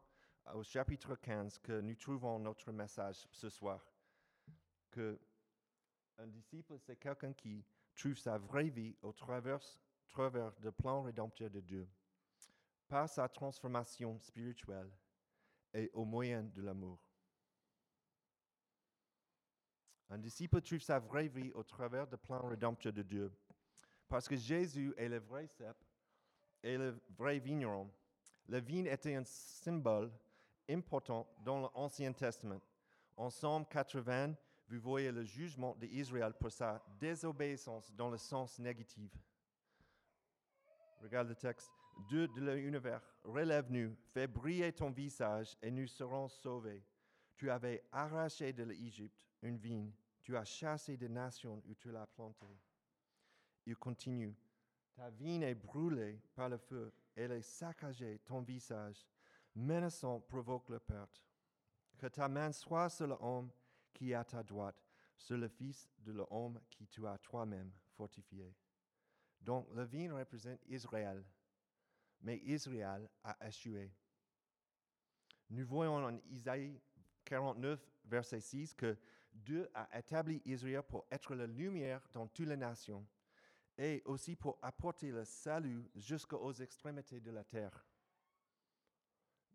au 0.56 0.64
chapitre 0.64 1.16
15, 1.16 1.58
que 1.60 1.80
nous 1.80 1.96
trouvons 1.96 2.38
notre 2.38 2.70
message 2.74 3.26
ce 3.32 3.48
soir. 3.48 3.82
Que 4.92 5.18
un 6.18 6.28
disciple, 6.28 6.78
c'est 6.80 6.98
quelqu'un 6.98 7.32
qui 7.32 7.64
trouve 7.96 8.18
sa 8.18 8.38
vraie 8.38 8.70
vie 8.70 8.98
au 9.02 9.14
travers, 9.14 9.62
travers 10.10 10.54
le 10.62 10.72
plan 10.72 11.02
rédempteur 11.02 11.50
de 11.50 11.60
Dieu, 11.60 11.88
par 12.88 13.10
sa 13.10 13.28
transformation 13.28 14.20
spirituelle 14.20 14.92
et 15.74 15.90
au 15.94 16.06
moyen 16.06 16.44
de 16.44 16.62
l'amour. 16.62 17.00
Un 20.10 20.20
disciple 20.20 20.62
trouve 20.62 20.80
sa 20.80 21.00
vraie 21.00 21.28
vie 21.28 21.52
au 21.54 21.64
travers 21.64 22.08
du 22.08 22.18
plan 22.18 22.46
rédempteur 22.46 22.94
de 22.94 23.02
Dieu. 23.02 23.32
Parce 24.08 24.28
que 24.28 24.36
Jésus 24.36 24.94
est 24.96 25.10
le 25.10 25.18
vrai 25.18 25.48
cep 25.48 25.76
et 26.62 26.78
le 26.78 27.02
vrai 27.18 27.40
vigneron. 27.40 27.90
La 28.48 28.60
vigne 28.60 28.86
était 28.86 29.16
un 29.16 29.24
symbole 29.24 30.12
important 30.70 31.28
dans 31.44 31.62
l'Ancien 31.62 32.14
Testament. 32.14 32.62
En 33.18 33.30
Somme 33.30 33.66
80, 33.66 34.36
vous 34.68 34.80
voyez 34.80 35.12
le 35.12 35.24
jugement 35.24 35.76
d'Israël 35.76 36.34
pour 36.40 36.52
sa 36.52 36.84
désobéissance 37.00 37.92
dans 37.94 38.10
le 38.10 38.18
sens 38.18 38.60
négatif. 38.60 39.12
Regarde 41.04 41.28
le 41.28 41.36
texte. 41.36 41.70
Dieu 42.08 42.28
de 42.30 42.40
l'univers, 42.40 43.02
relève-nous, 43.24 43.96
fais 44.14 44.26
briller 44.26 44.72
ton 44.72 44.90
visage 44.90 45.56
et 45.62 45.70
nous 45.70 45.86
serons 45.86 46.30
sauvés. 46.30 46.82
Tu 47.36 47.52
avais 47.52 47.84
arraché 47.92 48.54
de 48.54 48.64
l'Égypte 48.64 49.22
une 49.42 49.58
vigne, 49.58 49.92
tu 50.22 50.38
as 50.38 50.46
chassé 50.46 50.96
des 50.96 51.10
nations 51.10 51.62
où 51.68 51.76
tu 51.76 51.92
l'as 51.92 52.08
plantée. 52.08 52.58
Il 53.66 53.76
continue. 53.76 54.34
Ta 54.96 55.10
vigne 55.10 55.44
est 55.44 55.56
brûlée 55.56 56.22
par 56.36 56.50
le 56.50 56.58
feu, 56.58 56.94
elle 57.16 57.34
est 57.34 57.42
saccagée, 57.42 58.20
ton 58.24 58.42
visage, 58.42 59.06
menaçant 59.56 60.22
provoque 60.22 60.70
la 60.70 60.80
perte. 60.80 61.22
Que 61.98 62.08
ta 62.08 62.30
main 62.30 62.52
soit 62.52 62.90
sur 62.90 63.08
l'homme 63.08 63.52
qui 63.94 64.12
est 64.12 64.16
à 64.16 64.24
ta 64.24 64.42
droite, 64.42 64.82
sur 65.18 65.38
le 65.38 65.50
fils 65.50 65.90
de 66.00 66.14
l'homme 66.14 66.60
qui 66.70 66.88
tu 66.88 67.06
as 67.06 67.18
toi-même 67.18 67.72
fortifié. 67.92 68.56
Donc, 69.44 69.68
la 69.74 69.84
vigne 69.84 70.14
représente 70.14 70.60
Israël, 70.68 71.24
mais 72.22 72.38
Israël 72.38 73.10
a 73.24 73.48
échoué. 73.48 73.92
Nous 75.50 75.66
voyons 75.66 76.06
en 76.06 76.18
Isaïe 76.30 76.80
49, 77.26 77.80
verset 78.06 78.40
6, 78.40 78.74
que 78.74 78.98
Dieu 79.34 79.70
a 79.74 80.00
établi 80.00 80.42
Israël 80.46 80.84
pour 80.84 81.06
être 81.12 81.36
la 81.36 81.46
lumière 81.46 82.02
dans 82.14 82.28
toutes 82.28 82.48
les 82.48 82.58
nations 82.58 83.06
et 83.78 84.02
aussi 84.06 84.36
pour 84.36 84.58
apporter 84.62 85.12
le 85.12 85.26
salut 85.26 85.90
jusqu'aux 85.96 86.54
extrémités 86.54 87.20
de 87.20 87.32
la 87.32 87.44
terre. 87.44 87.86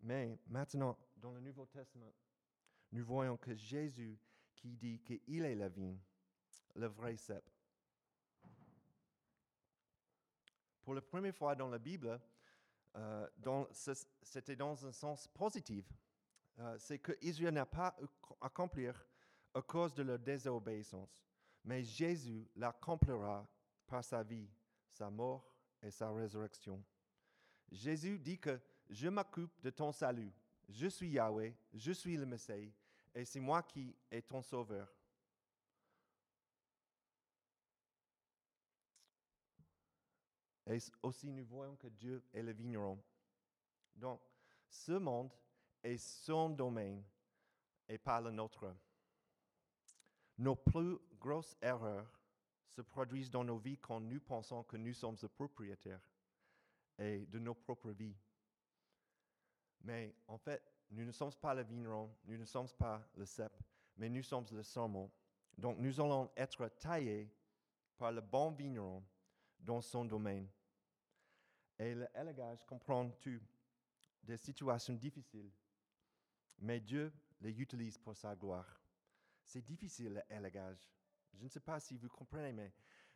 Mais 0.03 0.39
maintenant, 0.49 0.99
dans 1.17 1.33
le 1.33 1.41
Nouveau 1.41 1.67
Testament, 1.67 2.13
nous 2.93 3.05
voyons 3.05 3.37
que 3.37 3.55
Jésus 3.55 4.19
qui 4.55 4.77
dit 4.77 5.01
qu'il 5.01 5.45
est 5.45 5.55
la 5.55 5.69
vigne, 5.69 6.01
le 6.75 6.87
vrai 6.87 7.17
cep. 7.17 7.49
Pour 10.89 10.95
la 10.95 11.03
première 11.03 11.35
fois 11.35 11.55
dans 11.55 11.69
la 11.69 11.79
Bible, 11.79 12.19
euh, 12.97 13.27
c'était 14.23 14.57
dans 14.57 14.87
un 14.87 14.91
sens 14.91 15.29
positif. 15.29 15.85
Euh, 16.59 16.77
c'est 16.79 16.99
que 16.99 17.13
Israël 17.21 17.53
n'a 17.53 17.67
pas 17.67 17.95
accompli 18.41 18.87
à 18.89 19.61
cause 19.61 19.93
de 19.93 20.03
leur 20.03 20.19
désobéissance, 20.19 21.23
mais 21.63 21.83
Jésus 21.83 22.49
l'accomplira 22.57 23.47
par 23.87 24.03
sa 24.03 24.23
vie, 24.23 24.49
sa 24.89 25.11
mort 25.11 25.53
et 25.83 25.91
sa 25.91 26.11
résurrection. 26.11 26.83
Jésus 27.71 28.19
dit 28.19 28.39
que 28.39 28.59
je 28.89 29.11
m'occupe 29.11 29.61
de 29.61 29.69
ton 29.69 29.93
salut. 29.93 30.33
Je 30.71 30.87
suis 30.87 31.11
Yahweh, 31.11 31.55
je 31.75 31.93
suis 31.93 32.17
le 32.17 32.25
Messie, 32.25 32.73
et 33.15 33.27
c'est 33.27 33.41
moi 33.41 33.63
qui 33.63 33.95
est 34.11 34.27
ton 34.27 34.41
sauveur. 34.41 34.89
Et 40.69 40.79
aussi, 41.03 41.33
nous 41.33 41.47
voyons 41.47 41.77
que 41.77 41.89
Dieu 41.89 42.23
est 42.33 42.43
le 42.43 42.53
vigneron. 42.53 43.03
Donc, 43.95 44.21
ce 44.69 44.93
monde 44.93 45.33
est 45.83 45.97
son 45.97 46.51
domaine 46.51 47.03
et 47.89 47.97
pas 47.97 48.21
le 48.21 48.31
nôtre. 48.31 48.75
Nos 50.37 50.55
plus 50.55 50.99
grosses 51.19 51.57
erreurs 51.63 52.07
se 52.69 52.83
produisent 52.83 53.31
dans 53.31 53.45
nos 53.45 53.59
vies 53.59 53.79
quand 53.79 54.01
nous 54.01 54.21
pensons 54.21 54.63
que 54.63 54.77
nous 54.77 54.93
sommes 54.93 55.17
le 55.23 55.29
propriétaire 55.29 56.01
et 56.99 57.27
de 57.27 57.39
nos 57.39 57.55
propres 57.55 57.91
vies. 57.91 58.17
Mais 59.81 60.15
en 60.27 60.37
fait, 60.37 60.63
nous 60.91 61.05
ne 61.05 61.13
sommes 61.13 61.33
pas 61.35 61.55
le 61.55 61.63
vigneron, 61.63 62.15
nous 62.25 62.37
ne 62.37 62.45
sommes 62.45 62.69
pas 62.79 63.03
le 63.15 63.25
cep, 63.25 63.53
mais 63.97 64.09
nous 64.09 64.23
sommes 64.23 64.47
le 64.53 64.63
serment. 64.63 65.11
Donc 65.57 65.79
nous 65.79 66.01
allons 66.01 66.31
être 66.37 66.69
taillés 66.79 67.29
par 67.97 68.13
le 68.13 68.21
bon 68.21 68.51
vigneron 68.53 69.03
dans 69.59 69.81
son 69.81 70.05
domaine. 70.05 70.49
Et 71.79 71.95
l'élagage 71.95 72.65
comprend 72.65 73.09
tout, 73.11 73.41
des 74.23 74.37
situations 74.37 74.95
difficiles, 74.95 75.51
mais 76.59 76.81
Dieu 76.81 77.13
les 77.41 77.61
utilise 77.61 77.97
pour 77.97 78.17
sa 78.17 78.35
gloire. 78.35 78.81
C'est 79.45 79.63
difficile 79.63 80.25
l'élagage. 80.29 80.91
Je 81.35 81.45
ne 81.45 81.49
sais 81.49 81.61
pas 81.61 81.79
si 81.79 81.97
vous 81.97 82.09
comprenez, 82.09 82.53
mais 82.53 82.73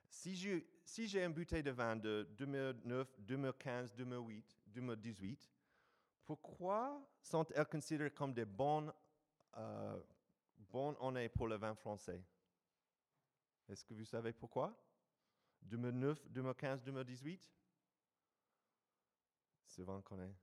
si 0.08 0.36
j'ai 0.36 0.66
si 0.84 1.18
une 1.18 1.32
bouteille 1.32 1.62
de 1.62 1.70
vin 1.70 1.96
de 1.96 2.28
2009, 2.36 3.20
2015, 3.20 3.94
2008, 3.94 4.58
2018, 4.66 5.50
pourquoi 6.24 7.02
sont-elles 7.20 7.66
considérées 7.66 8.10
comme 8.10 8.32
des 8.32 8.44
bonnes, 8.44 8.92
euh, 9.56 10.00
bonnes 10.56 10.96
années 11.00 11.28
pour 11.28 11.48
le 11.48 11.56
vin 11.56 11.74
français? 11.74 12.22
Est-ce 13.68 13.84
que 13.84 13.94
vous 13.94 14.04
savez 14.04 14.32
pourquoi? 14.32 14.76
2009, 15.62 16.28
2015, 16.28 16.82
2018 16.82 17.50
Qu'on 20.04 20.20
est. 20.20 20.34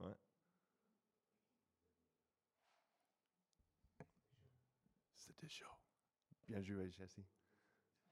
Ouais. 0.00 0.14
C'était 5.14 5.48
chaud. 5.48 5.64
Bien 6.46 6.62
joué, 6.62 6.90
Jesse. 6.90 7.20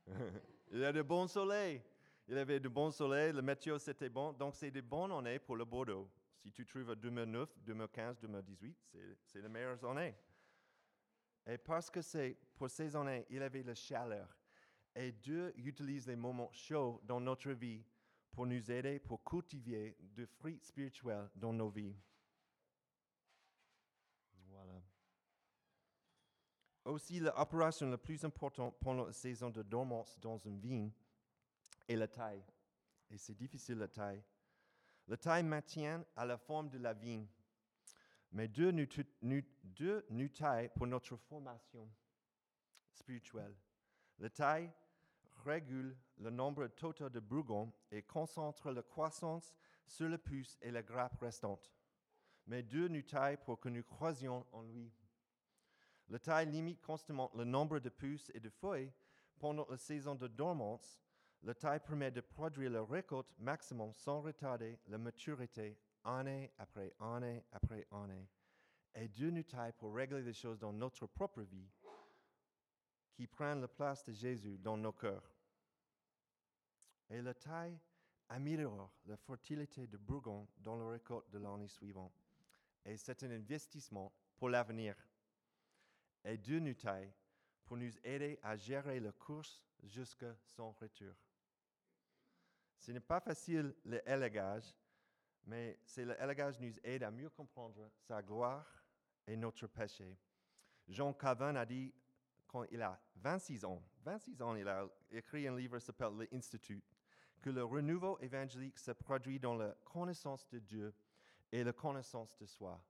Il 0.73 0.79
y 0.79 0.85
a 0.85 0.93
de 0.93 1.03
bons 1.03 1.27
soleils. 1.29 1.83
Il 2.27 2.35
y 2.37 2.39
avait 2.39 2.59
de 2.59 2.69
bons 2.69 2.91
soleils, 2.91 3.33
le 3.35 3.43
météo 3.43 3.79
c'était 3.79 4.09
bon. 4.09 4.33
Donc 4.33 4.55
c'est 4.57 4.71
des 4.71 4.81
bonnes 4.81 5.13
années 5.13 5.39
pour 5.39 5.57
le 5.57 5.65
Bordeaux. 5.67 6.11
Si 6.39 6.51
tu 6.51 6.65
trouves 6.65 6.91
à 6.91 6.95
2009, 6.95 7.51
2015, 7.59 8.19
2018, 8.21 8.77
c'est- 8.91 9.17
c'est 9.25 9.43
les 9.43 9.49
meilleures 9.49 9.85
années. 9.85 10.15
Et 11.47 11.59
parce 11.59 11.91
que 11.91 12.01
c'est 12.01 12.39
pour 12.57 12.71
ces 12.71 12.97
années, 12.97 13.27
il 13.29 13.43
avait 13.43 13.63
la 13.63 13.75
chaleur. 13.75 14.35
Et 14.95 15.13
Dieu 15.13 15.53
utilise 15.59 16.07
les 16.07 16.17
moments 16.17 16.51
chauds 16.53 17.01
dans 17.05 17.21
notre 17.21 17.51
vie 17.53 17.85
pour 18.35 18.47
nous 18.47 18.71
aider, 18.71 18.99
pour 18.99 19.23
cultiver 19.23 19.97
des 20.01 20.27
fruits 20.27 20.59
spirituels 20.61 21.31
dans 21.37 21.53
nos 21.53 21.69
vies. 21.69 21.95
Voilà. 24.49 24.83
Aussi, 26.85 27.21
l'opération 27.21 27.89
la 27.89 27.97
plus 27.99 28.25
importante 28.25 28.77
pendant 28.81 29.07
la 29.07 29.13
saison 29.13 29.51
de 29.51 29.63
dormance 29.63 30.19
dans 30.19 30.37
une 30.39 30.59
vigne 30.61 30.91
est 31.89 31.97
la 31.97 32.09
taille. 32.09 32.45
Et 33.11 33.19
c'est 33.19 33.35
difficile 33.35 33.79
la 33.79 33.89
taille. 33.89 34.23
La 35.07 35.17
taille 35.17 35.45
maintient 35.45 36.05
à 36.17 36.25
la 36.25 36.37
forme 36.37 36.69
de 36.71 36.79
la 36.79 36.93
vigne. 36.93 37.27
Mais 38.33 38.49
Dieu 38.49 38.73
nous, 38.73 38.87
nous- 39.23 39.43
Dieu 39.63 40.05
nous 40.11 40.29
taille 40.29 40.71
pour 40.75 40.87
notre 40.89 41.15
formation 41.17 41.89
spirituelle. 42.93 43.55
La 44.19 44.29
taille 44.31 44.73
régule 45.45 45.97
le 46.19 46.31
nombre 46.31 46.67
total 46.69 47.11
de 47.11 47.21
bourgons 47.21 47.73
et 47.91 48.03
concentre 48.03 48.71
la 48.71 48.83
croissance 48.83 49.55
sur 49.87 50.09
le 50.09 50.19
pouce 50.19 50.57
et 50.61 50.71
la 50.71 50.83
grappe 50.83 51.21
restante. 51.21 51.73
Mais 52.47 52.63
Dieu 52.63 52.89
nous 52.89 53.03
taille 53.03 53.39
pour 53.45 53.59
que 53.59 53.69
nous 53.69 53.83
croisions 53.83 54.47
en 54.53 54.63
lui. 54.63 54.93
La 56.09 56.19
taille 56.19 56.51
limite 56.51 56.83
constamment 56.83 57.31
le 57.35 57.45
nombre 57.45 57.79
de 57.79 57.89
pousses 57.89 58.31
et 58.35 58.41
de 58.41 58.51
feuilles 58.51 58.93
pendant 59.39 59.67
la 59.71 59.79
saison 59.79 60.15
de 60.15 60.29
dormance. 60.29 61.01
La 61.43 61.55
taille 61.55 61.81
permet 61.81 62.11
de 62.11 62.21
produire 62.21 62.71
la 62.71 62.83
récolte 62.83 63.33
maximum 63.39 63.93
sans 63.93 64.21
retarder 64.21 64.79
la 64.87 64.99
maturité 64.99 65.79
année 66.05 66.53
après 66.59 66.95
année 67.01 67.45
après 67.53 67.87
année. 67.91 68.29
Et 68.95 69.09
Dieu 69.09 69.31
nous 69.31 69.43
taille 69.43 69.73
pour 69.73 69.95
régler 69.95 70.23
les 70.23 70.33
choses 70.33 70.59
dans 70.59 70.73
notre 70.73 71.07
propre 71.07 71.43
vie 71.43 71.69
qui 73.15 73.27
prennent 73.27 73.61
la 73.61 73.69
place 73.69 74.05
de 74.05 74.13
Jésus 74.13 74.59
dans 74.59 74.77
nos 74.77 74.93
cœurs. 74.93 75.34
Et 77.11 77.21
la 77.21 77.35
taille 77.35 77.79
améliore 78.29 78.91
la 79.07 79.17
fertilité 79.17 79.87
de 79.87 79.97
bourgon 79.97 80.49
dans 80.59 80.77
la 80.77 80.89
récolte 80.89 81.31
de 81.31 81.39
l'année 81.39 81.69
suivante. 81.69 82.15
Et 82.85 82.97
c'est 82.97 83.23
un 83.23 83.31
investissement 83.31 84.13
pour 84.37 84.49
l'avenir. 84.49 84.95
Et 86.25 86.39
Dieu 86.39 86.59
nous 86.59 86.75
taille 86.75 87.13
pour 87.65 87.77
nous 87.77 87.93
aider 88.03 88.39
à 88.43 88.57
gérer 88.57 89.01
la 89.01 89.13
course 89.13 89.65
jusqu'à 89.83 90.35
son 90.45 90.73
retour. 90.73 91.15
Ce 92.79 92.93
n'est 92.93 93.01
pas 93.01 93.21
facile 93.21 93.75
l'élagage, 93.85 94.75
mais 95.45 95.79
c'est 95.85 96.05
l'élagage 96.05 96.61
nous 96.61 96.75
aide 96.83 97.03
à 97.03 97.11
mieux 97.11 97.31
comprendre 97.31 97.91
sa 97.99 98.23
gloire 98.23 98.67
et 99.27 99.37
notre 99.37 99.67
péché. 99.67 100.19
Jean 100.89 101.13
Calvin 101.15 101.57
a 101.57 101.65
dit 101.65 101.95
quand 102.47 102.65
il 102.71 102.83
a 102.83 103.01
26 103.17 103.65
ans, 103.65 103.83
26 104.03 104.43
ans, 104.43 104.55
il 104.55 104.69
a 104.69 104.87
écrit 105.11 105.49
un 105.49 105.57
livre 105.57 105.79
qui 105.79 105.85
s'appelle 105.85 106.29
L'Institut, 106.31 106.83
que 107.45 107.51
le 107.51 107.63
renouveau 107.63 108.19
évangélique 108.21 108.79
se 108.79 108.93
produit 108.93 109.39
dans 109.39 109.55
la 109.55 109.75
connaissance 109.85 110.49
de 110.49 110.59
Dieu 110.61 110.95
et 111.53 111.63
la 111.63 111.75
connaissance 111.75 112.35
de 112.39 112.47
soi. 112.47 112.83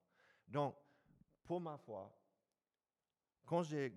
Donc, 0.46 0.76
pour 1.42 1.60
ma 1.60 1.76
foi, 1.76 2.16
quand 3.44 3.64
j'ai, 3.64 3.92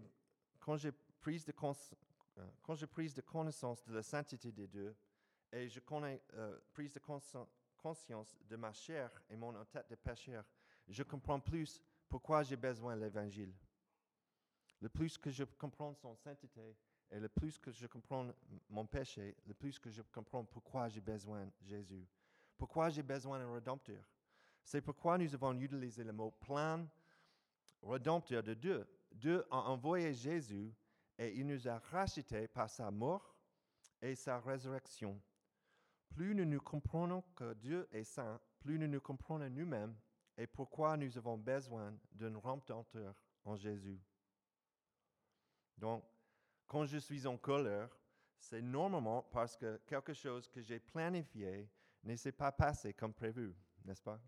quand 0.59 0.75
j'ai 0.75 0.91
pris 1.21 1.43
de, 1.43 1.53
euh, 2.39 2.47
quand 2.63 2.73
j'ai 2.73 2.87
de 2.87 3.21
connaissance 3.21 3.85
de 3.85 3.93
la 3.93 4.01
sainteté 4.01 4.51
de 4.51 4.65
Dieu 4.65 4.97
et 5.51 5.69
je 5.69 5.79
connais 5.79 6.23
euh, 6.33 6.59
prise 6.73 6.91
de 6.91 6.99
consci- 7.01 7.47
conscience 7.77 8.35
de 8.41 8.55
ma 8.55 8.73
chair 8.73 9.11
et 9.29 9.35
mon 9.35 9.63
tête 9.65 9.91
de 9.91 9.95
pécheur, 9.95 10.43
je 10.87 11.03
comprends 11.03 11.39
plus 11.39 11.83
pourquoi 12.09 12.41
j'ai 12.41 12.57
besoin 12.57 12.95
de 12.95 13.01
l'évangile. 13.03 13.53
Le 14.81 14.89
plus 14.89 15.19
que 15.19 15.29
je 15.29 15.43
comprends 15.43 15.93
son 15.93 16.15
sainteté 16.15 16.75
et 17.11 17.19
le 17.19 17.29
plus 17.29 17.57
que 17.57 17.71
je 17.71 17.87
comprends 17.87 18.27
mon 18.69 18.85
péché, 18.85 19.35
le 19.45 19.53
plus 19.53 19.79
que 19.79 19.89
je 19.89 20.01
comprends 20.11 20.43
pourquoi 20.43 20.89
j'ai 20.89 21.01
besoin 21.01 21.45
de 21.45 21.51
Jésus. 21.61 22.07
Pourquoi 22.57 22.89
j'ai 22.89 23.03
besoin 23.03 23.39
d'un 23.39 23.53
rédempteur. 23.53 24.03
C'est 24.63 24.81
pourquoi 24.81 25.17
nous 25.17 25.33
avons 25.33 25.57
utilisé 25.59 26.03
le 26.03 26.11
mot 26.11 26.31
plan 26.31 26.85
rédempteur 27.81 28.43
de 28.43 28.53
Dieu. 28.53 28.85
Dieu 29.11 29.45
a 29.49 29.57
envoyé 29.57 30.13
Jésus 30.13 30.73
et 31.17 31.33
il 31.35 31.47
nous 31.47 31.67
a 31.67 31.79
rachetés 31.79 32.47
par 32.47 32.69
sa 32.69 32.91
mort 32.91 33.35
et 34.01 34.15
sa 34.15 34.39
résurrection. 34.39 35.19
Plus 36.09 36.35
nous 36.35 36.45
nous 36.45 36.61
comprenons 36.61 37.23
que 37.35 37.53
Dieu 37.53 37.87
est 37.91 38.03
saint, 38.03 38.39
plus 38.59 38.77
nous 38.77 38.87
nous 38.87 39.01
comprenons 39.01 39.49
nous-mêmes 39.49 39.95
et 40.37 40.47
pourquoi 40.47 40.97
nous 40.97 41.17
avons 41.17 41.37
besoin 41.37 41.93
d'un 42.11 42.37
rédempteur 42.39 43.15
en 43.45 43.55
Jésus. 43.55 43.99
Donc, 45.77 46.03
quand 46.67 46.86
je 46.86 46.97
suis 46.97 47.25
en 47.25 47.38
colère, 47.38 47.89
c'est 48.38 48.62
normalement 48.62 49.24
parce 49.24 49.55
que 49.55 49.77
quelque 49.86 50.13
chose 50.13 50.47
que 50.47 50.62
j'ai 50.62 50.79
planifié 50.79 51.69
ne 52.03 52.15
s'est 52.15 52.31
pas 52.31 52.51
passé 52.51 52.93
comme 52.93 53.13
prévu, 53.13 53.55
n'est-ce 53.83 54.01
pas? 54.01 54.19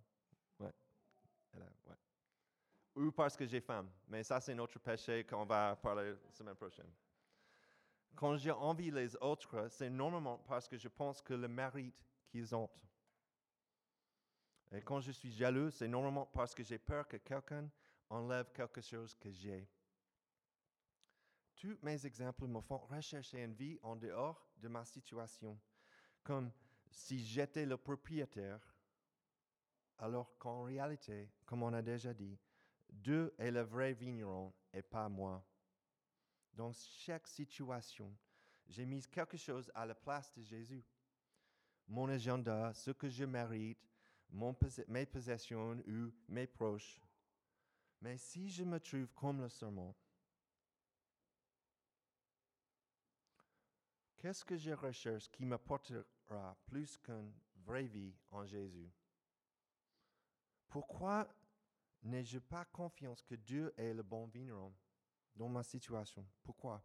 Ouais. 0.59 0.73
Ou 2.95 3.11
parce 3.11 3.37
que 3.37 3.45
j'ai 3.45 3.61
faim. 3.61 3.87
Mais 4.07 4.23
ça, 4.23 4.41
c'est 4.41 4.55
notre 4.55 4.79
péché 4.79 5.23
qu'on 5.25 5.45
va 5.45 5.75
parler 5.75 6.11
la 6.11 6.31
semaine 6.31 6.55
prochaine. 6.55 6.91
Quand 8.15 8.35
j'ai 8.35 8.51
envie 8.51 8.91
les 8.91 9.15
autres, 9.17 9.67
c'est 9.69 9.89
normalement 9.89 10.39
parce 10.39 10.67
que 10.67 10.77
je 10.77 10.87
pense 10.87 11.21
que 11.21 11.33
le 11.33 11.47
mérite 11.47 11.95
qu'ils 12.27 12.53
ont. 12.55 12.69
Et 14.71 14.81
quand 14.81 14.99
je 14.99 15.11
suis 15.11 15.31
jaloux, 15.31 15.71
c'est 15.71 15.87
normalement 15.87 16.25
parce 16.25 16.53
que 16.53 16.63
j'ai 16.63 16.77
peur 16.77 17.07
que 17.07 17.17
quelqu'un 17.17 17.69
enlève 18.09 18.51
quelque 18.51 18.81
chose 18.81 19.13
que 19.15 19.31
j'ai. 19.31 19.67
Tous 21.59 21.77
mes 21.83 22.05
exemples 22.05 22.47
me 22.47 22.61
font 22.61 22.77
rechercher 22.77 23.43
une 23.43 23.53
vie 23.53 23.77
en 23.83 23.97
dehors 23.97 24.49
de 24.61 24.69
ma 24.69 24.85
situation, 24.85 25.59
comme 26.23 26.51
si 26.89 27.19
j'étais 27.19 27.65
le 27.65 27.75
propriétaire, 27.75 28.61
alors 29.97 30.37
qu'en 30.37 30.63
réalité, 30.63 31.29
comme 31.45 31.63
on 31.63 31.73
a 31.73 31.81
déjà 31.81 32.13
dit, 32.13 32.39
Dieu 32.89 33.35
est 33.37 33.51
le 33.51 33.59
vrai 33.59 33.91
vigneron 33.91 34.53
et 34.73 34.81
pas 34.81 35.09
moi. 35.09 35.45
Dans 36.53 36.71
chaque 36.71 37.27
situation, 37.27 38.15
j'ai 38.65 38.85
mis 38.85 39.01
quelque 39.01 39.35
chose 39.35 39.69
à 39.75 39.85
la 39.85 39.95
place 39.95 40.33
de 40.33 40.43
Jésus. 40.43 40.85
Mon 41.89 42.07
agenda, 42.07 42.73
ce 42.73 42.91
que 42.91 43.09
je 43.09 43.25
mérite, 43.25 43.85
mes 44.29 45.05
possessions 45.05 45.83
ou 45.85 46.13
mes 46.29 46.47
proches. 46.47 47.01
Mais 47.99 48.17
si 48.17 48.49
je 48.49 48.63
me 48.63 48.79
trouve 48.79 49.07
comme 49.13 49.41
le 49.41 49.49
serment, 49.49 49.93
qu'est-ce 54.19 54.45
que 54.45 54.57
je 54.57 54.71
recherche 54.71 55.29
qui 55.29 55.45
m'apportera 55.45 56.55
plus 56.67 56.97
qu'une 56.97 57.33
vraie 57.55 57.87
vie 57.87 58.13
en 58.31 58.45
Jésus? 58.45 58.91
Pourquoi 60.67 61.27
n'ai-je 62.03 62.39
pas 62.39 62.65
confiance 62.65 63.23
que 63.23 63.35
Dieu 63.35 63.73
est 63.77 63.93
le 63.93 64.03
bon 64.03 64.27
vigneron 64.27 64.73
dans 65.35 65.49
ma 65.49 65.63
situation? 65.63 66.25
Pourquoi? 66.43 66.83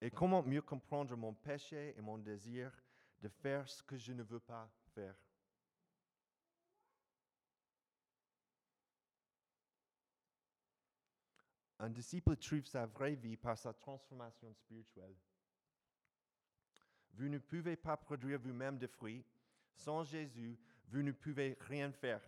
Et 0.00 0.10
comment 0.10 0.42
mieux 0.42 0.62
comprendre 0.62 1.16
mon 1.16 1.34
péché 1.34 1.94
et 1.96 2.00
mon 2.00 2.18
désir 2.18 2.72
de 3.20 3.28
faire 3.28 3.68
ce 3.68 3.82
que 3.82 3.96
je 3.96 4.12
ne 4.12 4.22
veux 4.22 4.40
pas 4.40 4.68
faire? 4.94 5.16
Un 11.80 11.90
disciple 11.90 12.36
trouve 12.36 12.64
sa 12.64 12.86
vraie 12.86 13.14
vie 13.14 13.36
par 13.36 13.56
sa 13.56 13.72
transformation 13.72 14.52
spirituelle. 14.52 15.14
Vous 17.18 17.28
ne 17.28 17.38
pouvez 17.38 17.74
pas 17.74 17.96
produire 17.96 18.38
vous-même 18.38 18.78
de 18.78 18.86
fruits. 18.86 19.24
Sans 19.74 20.04
Jésus, 20.04 20.56
vous 20.86 21.02
ne 21.02 21.10
pouvez 21.10 21.58
rien 21.62 21.90
faire. 21.90 22.22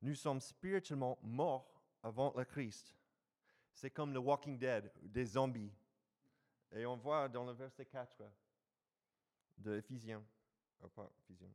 Nous 0.00 0.14
sommes 0.14 0.40
spirituellement 0.40 1.18
morts 1.22 1.70
avant 2.02 2.32
le 2.34 2.44
Christ. 2.46 2.96
C'est 3.74 3.90
comme 3.90 4.14
le 4.14 4.18
Walking 4.18 4.58
Dead, 4.58 4.90
des 5.02 5.26
zombies. 5.26 5.70
Et 6.72 6.86
on 6.86 6.96
voit 6.96 7.28
dans 7.28 7.44
le 7.44 7.52
verset 7.52 7.84
4 7.84 8.22
de 9.58 9.76
Éphésiens. 9.76 10.24
Oh, 10.82 10.88
pas 10.88 11.10
Éphésiens. 11.24 11.52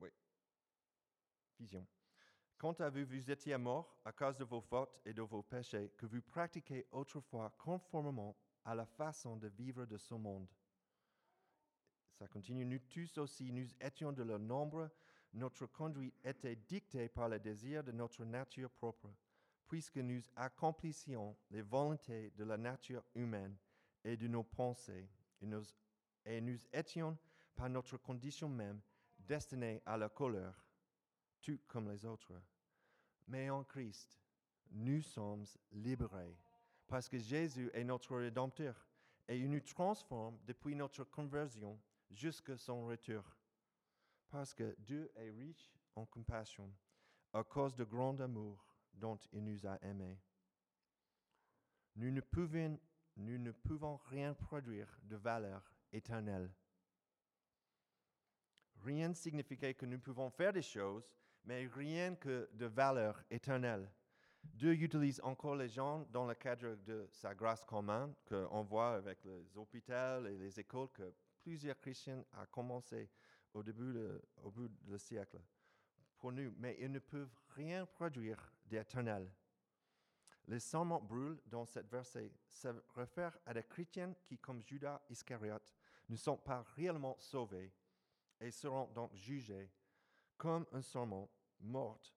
Oui. 0.00 0.10
Éphésiens. 1.54 1.86
Quant 2.58 2.74
à 2.74 2.90
vous, 2.90 3.06
vous 3.06 3.30
étiez 3.30 3.56
morts 3.56 3.98
à 4.04 4.12
cause 4.12 4.36
de 4.36 4.44
vos 4.44 4.60
fautes 4.60 5.00
et 5.06 5.14
de 5.14 5.22
vos 5.22 5.42
péchés 5.42 5.94
que 5.96 6.04
vous 6.04 6.20
pratiquez 6.20 6.86
autrefois 6.92 7.54
conformément 7.56 8.36
à 8.66 8.74
la 8.74 8.84
façon 8.84 9.38
de 9.38 9.48
vivre 9.48 9.86
de 9.86 9.96
ce 9.96 10.12
monde. 10.12 10.46
Ça 12.18 12.26
continue. 12.26 12.64
Nous 12.64 12.80
tous 12.80 13.16
aussi, 13.18 13.52
nous 13.52 13.68
étions 13.80 14.12
de 14.12 14.24
leur 14.24 14.40
nombre. 14.40 14.90
Notre 15.34 15.66
conduite 15.66 16.18
était 16.24 16.56
dictée 16.56 17.08
par 17.08 17.28
le 17.28 17.38
désir 17.38 17.84
de 17.84 17.92
notre 17.92 18.24
nature 18.24 18.70
propre, 18.72 19.08
puisque 19.68 19.98
nous 19.98 20.22
accomplissions 20.34 21.36
les 21.50 21.62
volontés 21.62 22.30
de 22.30 22.42
la 22.42 22.56
nature 22.56 23.04
humaine 23.14 23.56
et 24.02 24.16
de 24.16 24.26
nos 24.26 24.42
pensées, 24.42 25.08
et 25.40 25.46
nous, 25.46 25.62
et 26.24 26.40
nous 26.40 26.58
étions, 26.72 27.16
par 27.54 27.68
notre 27.68 27.96
condition 27.98 28.48
même, 28.48 28.80
destinés 29.20 29.80
à 29.86 29.96
la 29.96 30.08
colère, 30.08 30.66
tout 31.40 31.60
comme 31.68 31.88
les 31.88 32.04
autres. 32.04 32.32
Mais 33.28 33.48
en 33.48 33.62
Christ, 33.62 34.18
nous 34.72 35.02
sommes 35.02 35.44
libérés, 35.70 36.36
parce 36.88 37.08
que 37.08 37.18
Jésus 37.18 37.70
est 37.74 37.84
notre 37.84 38.16
Rédempteur, 38.16 38.88
et 39.28 39.38
il 39.38 39.48
nous 39.50 39.60
transforme 39.60 40.38
depuis 40.46 40.74
notre 40.74 41.04
conversion 41.04 41.78
jusqu'à 42.10 42.56
son 42.56 42.86
retour. 42.86 43.22
Parce 44.28 44.54
que 44.54 44.74
Dieu 44.78 45.10
est 45.16 45.30
riche 45.30 45.72
en 45.94 46.04
compassion, 46.06 46.70
à 47.32 47.42
cause 47.42 47.74
du 47.74 47.84
grand 47.84 48.20
amour 48.20 48.64
dont 48.92 49.18
il 49.32 49.44
nous 49.44 49.66
a 49.66 49.78
aimés. 49.82 50.18
Nous 51.96 52.10
ne 52.10 52.20
pouvons, 53.50 53.96
rien 54.06 54.34
produire 54.34 54.98
de 55.02 55.16
valeur 55.16 55.74
éternelle. 55.92 56.50
Rien 58.84 59.08
ne 59.08 59.14
signifiait 59.14 59.74
que 59.74 59.86
nous 59.86 59.98
pouvons 59.98 60.30
faire 60.30 60.52
des 60.52 60.62
choses, 60.62 61.12
mais 61.44 61.66
rien 61.66 62.14
que 62.14 62.48
de 62.52 62.66
valeur 62.66 63.22
éternelle. 63.30 63.90
Dieu 64.44 64.72
utilise 64.72 65.20
encore 65.24 65.56
les 65.56 65.68
gens 65.68 66.06
dans 66.10 66.26
le 66.26 66.34
cadre 66.34 66.76
de 66.76 67.08
sa 67.10 67.34
grâce 67.34 67.64
commune, 67.64 68.14
qu'on 68.28 68.62
voit 68.62 68.94
avec 68.94 69.24
les 69.24 69.56
hôpitaux 69.56 70.24
et 70.26 70.38
les 70.38 70.60
écoles, 70.60 70.88
que 70.92 71.12
plusieurs 71.48 71.78
chrétiens 71.78 72.22
ont 72.34 72.46
commencé 72.50 73.08
au 73.54 73.62
début 73.62 73.94
de, 73.94 74.22
au 74.42 74.50
bout 74.50 74.68
du 74.68 74.98
siècle 74.98 75.40
pour 76.18 76.30
nous, 76.30 76.52
mais 76.58 76.76
ils 76.78 76.92
ne 76.92 76.98
peuvent 76.98 77.34
rien 77.54 77.86
produire 77.86 78.52
d'éternel. 78.66 79.32
Les 80.46 80.60
serments 80.60 81.00
brûlent 81.00 81.40
dans 81.46 81.64
cette 81.64 81.90
verset 81.90 82.30
se 82.50 82.68
réfèrent 82.94 83.38
à 83.46 83.54
des 83.54 83.62
chrétiens 83.62 84.14
qui, 84.26 84.38
comme 84.38 84.62
Judas 84.62 85.00
Iscariote, 85.08 85.74
ne 86.10 86.16
sont 86.16 86.36
pas 86.36 86.66
réellement 86.76 87.16
sauvés 87.18 87.72
et 88.40 88.50
seront 88.50 88.88
donc 88.88 89.14
jugés 89.14 89.70
comme 90.36 90.66
un 90.72 90.82
serment 90.82 91.30
mort. 91.60 92.14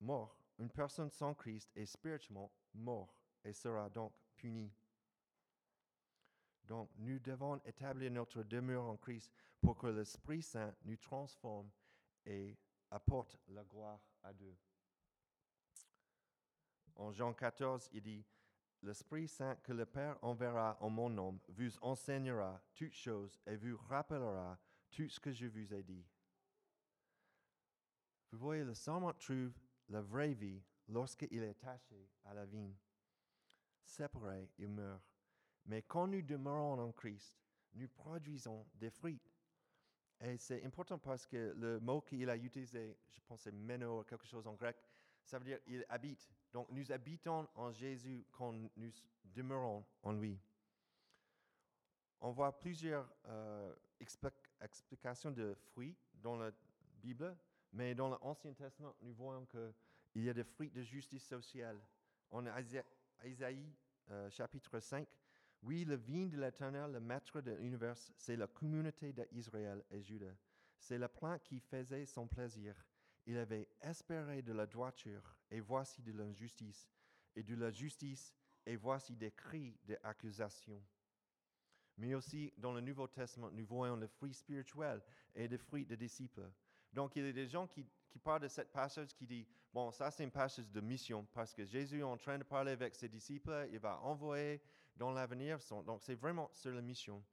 Mort, 0.00 0.38
une 0.58 0.70
personne 0.70 1.10
sans 1.10 1.34
Christ 1.34 1.70
est 1.76 1.84
spirituellement 1.84 2.50
mort 2.72 3.14
et 3.44 3.52
sera 3.52 3.90
donc 3.90 4.14
punie. 4.36 4.72
Donc, 6.70 6.88
nous 6.98 7.18
devons 7.18 7.56
établir 7.64 8.12
notre 8.12 8.44
demeure 8.44 8.84
en 8.84 8.96
Christ 8.96 9.32
pour 9.60 9.76
que 9.76 9.88
l'Esprit 9.88 10.40
Saint 10.40 10.72
nous 10.84 10.96
transforme 10.98 11.68
et 12.24 12.56
apporte 12.92 13.36
la 13.48 13.64
gloire 13.64 13.98
à 14.22 14.32
Dieu. 14.32 14.56
En 16.94 17.10
Jean 17.10 17.34
14, 17.34 17.88
il 17.92 18.02
dit, 18.02 18.24
L'Esprit 18.82 19.26
Saint 19.26 19.56
que 19.56 19.72
le 19.72 19.84
Père 19.84 20.16
enverra 20.22 20.78
en 20.80 20.90
mon 20.90 21.10
nom 21.10 21.40
vous 21.48 21.76
enseignera 21.82 22.62
toutes 22.72 22.94
choses 22.94 23.40
et 23.48 23.56
vous 23.56 23.76
rappellera 23.88 24.56
tout 24.92 25.08
ce 25.08 25.18
que 25.18 25.32
je 25.32 25.46
vous 25.46 25.74
ai 25.74 25.82
dit. 25.82 26.06
Vous 28.30 28.38
voyez, 28.38 28.62
le 28.62 28.74
serment 28.74 29.12
trouve 29.14 29.58
la 29.88 30.02
vraie 30.02 30.34
vie 30.34 30.62
lorsqu'il 30.86 31.42
est 31.42 31.50
attaché 31.50 32.08
à 32.24 32.32
la 32.32 32.46
vigne. 32.46 32.76
Séparé, 33.82 34.48
il 34.56 34.68
meurt. 34.68 35.09
Mais 35.66 35.82
quand 35.82 36.06
nous 36.06 36.22
demeurons 36.22 36.78
en 36.80 36.92
Christ, 36.92 37.38
nous 37.74 37.88
produisons 37.88 38.66
des 38.74 38.90
fruits. 38.90 39.20
Et 40.22 40.36
c'est 40.36 40.64
important 40.64 40.98
parce 40.98 41.26
que 41.26 41.54
le 41.56 41.80
mot 41.80 42.00
qu'il 42.02 42.28
a 42.28 42.36
utilisé, 42.36 42.98
je 43.08 43.20
pense 43.26 43.42
c'est 43.42 43.52
meno, 43.52 44.04
quelque 44.04 44.26
chose 44.26 44.46
en 44.46 44.54
grec, 44.54 44.76
ça 45.24 45.38
veut 45.38 45.44
dire 45.44 45.58
il 45.66 45.84
habite. 45.88 46.30
Donc 46.52 46.68
nous 46.70 46.90
habitons 46.92 47.48
en 47.54 47.72
Jésus 47.72 48.26
quand 48.32 48.52
nous 48.52 48.70
demeurons 49.24 49.84
en 50.02 50.12
lui. 50.12 50.38
On 52.20 52.32
voit 52.32 52.58
plusieurs 52.58 53.08
euh, 53.26 53.74
expli- 54.00 54.30
explications 54.60 55.30
de 55.30 55.54
fruits 55.54 55.96
dans 56.14 56.36
la 56.36 56.50
Bible, 57.00 57.34
mais 57.72 57.94
dans 57.94 58.10
l'Ancien 58.10 58.52
Testament, 58.52 58.94
nous 59.00 59.14
voyons 59.14 59.46
qu'il 59.46 60.22
y 60.22 60.28
a 60.28 60.34
des 60.34 60.44
fruits 60.44 60.70
de 60.70 60.82
justice 60.82 61.24
sociale. 61.24 61.80
En 62.30 62.44
Isa- 62.58 62.84
Isaïe 63.24 63.72
euh, 64.10 64.28
chapitre 64.28 64.80
5, 64.80 65.08
oui, 65.62 65.84
le 65.84 65.96
vigne 65.96 66.30
de 66.30 66.40
l'Éternel, 66.40 66.92
le 66.92 67.00
maître 67.00 67.40
de 67.40 67.52
l'univers, 67.52 67.96
c'est 68.16 68.36
la 68.36 68.46
communauté 68.46 69.12
d'Israël 69.30 69.84
et 69.90 70.02
Juda. 70.02 70.34
C'est 70.78 70.98
le 70.98 71.08
plan 71.08 71.38
qui 71.38 71.60
faisait 71.60 72.06
son 72.06 72.26
plaisir. 72.26 72.74
Il 73.26 73.36
avait 73.36 73.68
espéré 73.82 74.40
de 74.40 74.52
la 74.52 74.66
droiture, 74.66 75.36
et 75.50 75.60
voici 75.60 76.02
de 76.02 76.12
l'injustice, 76.12 76.88
et 77.36 77.42
de 77.42 77.54
la 77.54 77.70
justice, 77.70 78.34
et 78.64 78.76
voici 78.76 79.14
des 79.14 79.30
cris 79.30 79.76
d'accusation. 79.84 80.82
Mais 81.98 82.14
aussi 82.14 82.52
dans 82.56 82.72
le 82.72 82.80
Nouveau 82.80 83.06
Testament, 83.06 83.50
nous 83.50 83.66
voyons 83.66 83.96
le 83.96 84.06
fruit 84.06 84.32
spirituel 84.32 85.02
et 85.34 85.46
le 85.46 85.58
fruit 85.58 85.84
des 85.84 85.98
disciples. 85.98 86.50
Donc, 86.90 87.14
il 87.16 87.26
y 87.26 87.28
a 87.28 87.32
des 87.32 87.46
gens 87.46 87.66
qui, 87.66 87.86
qui 88.08 88.18
parlent 88.18 88.40
de 88.40 88.48
cette 88.48 88.72
passage 88.72 89.14
qui 89.14 89.26
dit, 89.26 89.46
bon, 89.74 89.90
ça 89.92 90.10
c'est 90.10 90.24
une 90.24 90.30
passage 90.30 90.70
de 90.70 90.80
mission, 90.80 91.26
parce 91.34 91.52
que 91.52 91.66
Jésus 91.66 92.00
est 92.00 92.02
en 92.02 92.16
train 92.16 92.38
de 92.38 92.44
parler 92.44 92.72
avec 92.72 92.94
ses 92.94 93.10
disciples, 93.10 93.68
il 93.70 93.78
va 93.78 94.00
envoyer 94.00 94.62
dans 95.00 95.12
l'avenir, 95.12 95.58
donc 95.86 96.02
c'est 96.02 96.14
vraiment 96.14 96.50
sur 96.52 96.72
la 96.72 96.82
mission. 96.82 97.24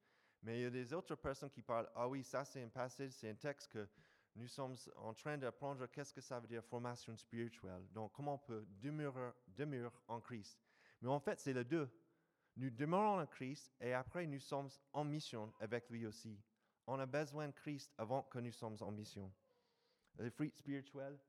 Mais 0.41 0.59
il 0.59 0.63
y 0.63 0.65
a 0.65 0.69
des 0.69 0.93
autres 0.93 1.15
personnes 1.15 1.49
qui 1.49 1.61
parlent, 1.61 1.89
ah 1.93 2.07
oui, 2.07 2.23
ça 2.23 2.45
c'est 2.45 2.63
un 2.63 2.69
passage, 2.69 3.11
c'est 3.11 3.29
un 3.29 3.35
texte 3.35 3.67
que 3.67 3.89
nous 4.35 4.47
sommes 4.47 4.77
en 4.95 5.13
train 5.13 5.37
d'apprendre 5.37 5.85
qu'est-ce 5.87 6.13
que 6.13 6.21
ça 6.21 6.39
veut 6.39 6.47
dire 6.47 6.63
formation 6.63 7.17
spirituelle? 7.17 7.85
Donc, 7.91 8.13
comment 8.13 8.35
on 8.35 8.37
peut 8.37 8.65
demeurer, 8.69 9.89
en 10.07 10.21
Christ? 10.21 10.57
Mais 11.01 11.09
en 11.09 11.19
fait, 11.19 11.41
c'est 11.41 11.51
les 11.51 11.65
deux. 11.65 11.89
Nous 12.55 12.69
demeurons 12.69 13.19
en 13.19 13.25
Christ 13.25 13.73
et 13.81 13.93
après, 13.93 14.25
nous 14.25 14.39
sommes 14.39 14.69
en 14.93 15.03
mission 15.03 15.51
avec 15.59 15.89
lui 15.89 16.05
aussi. 16.05 16.39
On 16.85 16.97
a 16.99 17.05
besoin 17.05 17.47
de 17.47 17.53
Christ 17.53 17.93
avant 17.97 18.23
que 18.23 18.39
nous 18.39 18.53
sommes 18.53 18.77
en 18.79 18.91
mission. 18.91 19.29
Le 20.19 20.29
fruit 20.29 20.53
spirituel, 20.55 21.19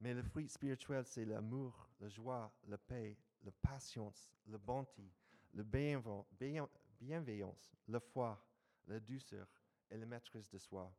mais 0.00 0.14
le 0.14 0.22
fruit 0.24 0.48
spirituel, 0.48 1.06
c'est 1.06 1.24
l'amour, 1.24 1.88
la 2.00 2.08
joie, 2.08 2.52
la 2.64 2.76
paix, 2.76 3.16
la 3.44 3.52
patience, 3.52 4.34
la 4.46 4.58
bonté, 4.58 5.12
la 5.56 5.62
bienve- 5.62 6.26
bien- 6.38 6.68
bienveillance, 7.00 7.74
la 7.88 7.98
foi, 7.98 8.38
la 8.86 9.00
douceur 9.00 9.48
et 9.90 9.96
la 9.96 10.04
maîtrise 10.04 10.50
de 10.50 10.58
soi. 10.58 10.94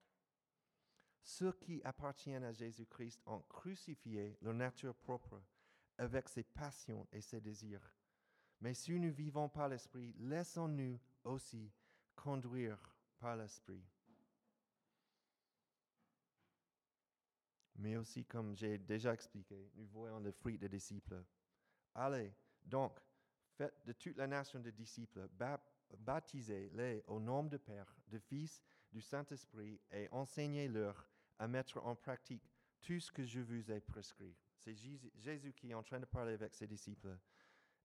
Ceux 1.22 1.54
qui 1.54 1.82
appartiennent 1.84 2.44
à 2.44 2.54
Jésus-Christ 2.54 3.22
ont 3.26 3.42
crucifié 3.42 4.38
leur 4.42 4.54
nature 4.54 4.96
propre 4.96 5.42
avec 5.98 6.28
ses 6.30 6.44
passions 6.44 7.08
et 7.12 7.22
ses 7.22 7.40
désirs. 7.40 7.94
Mais 8.60 8.74
si 8.74 9.00
nous 9.00 9.12
vivons 9.12 9.48
par 9.48 9.70
l'Esprit, 9.70 10.14
laissons-nous 10.18 11.00
aussi 11.24 11.72
conduire 12.16 12.80
par 13.20 13.36
l'Esprit. 13.36 13.86
Mais 17.76 17.96
aussi, 17.96 18.26
comme 18.26 18.56
j'ai 18.56 18.80
déjà 18.80 19.14
expliqué, 19.14 19.70
nous 19.76 19.86
voyons 19.86 20.20
le 20.20 20.32
fruit 20.32 20.58
des 20.58 20.70
disciples. 20.70 21.24
Allez, 21.94 22.34
donc, 22.64 23.00
faites 23.58 23.76
de 23.86 23.94
toute 23.94 24.18
la 24.18 24.28
nation 24.28 24.60
de 24.60 24.70
disciples, 24.70 25.28
bap- 25.34 25.70
baptisez-les 26.00 27.04
au 27.08 27.20
nom 27.20 27.44
du 27.44 27.58
Père, 27.60 27.94
du 28.08 28.20
Fils, 28.20 28.62
du 28.92 29.02
Saint-Esprit 29.02 29.80
et 29.92 30.08
enseignez-leur 30.12 31.08
à 31.40 31.48
mettre 31.48 31.78
en 31.86 31.96
pratique 31.96 32.50
tout 32.82 33.00
ce 33.00 33.12
que 33.12 33.26
je 33.26 33.40
vous 33.40 33.72
ai 33.72 33.80
prescrit. 33.82 34.36
C'est 34.58 34.76
Jésus, 35.16 35.54
qui 35.54 35.72
est 35.72 35.74
en 35.74 35.84
train 35.84 36.00
de 36.00 36.06
parler 36.06 36.34
avec 36.34 36.54
ses 36.54 36.68
disciples. 36.68 37.18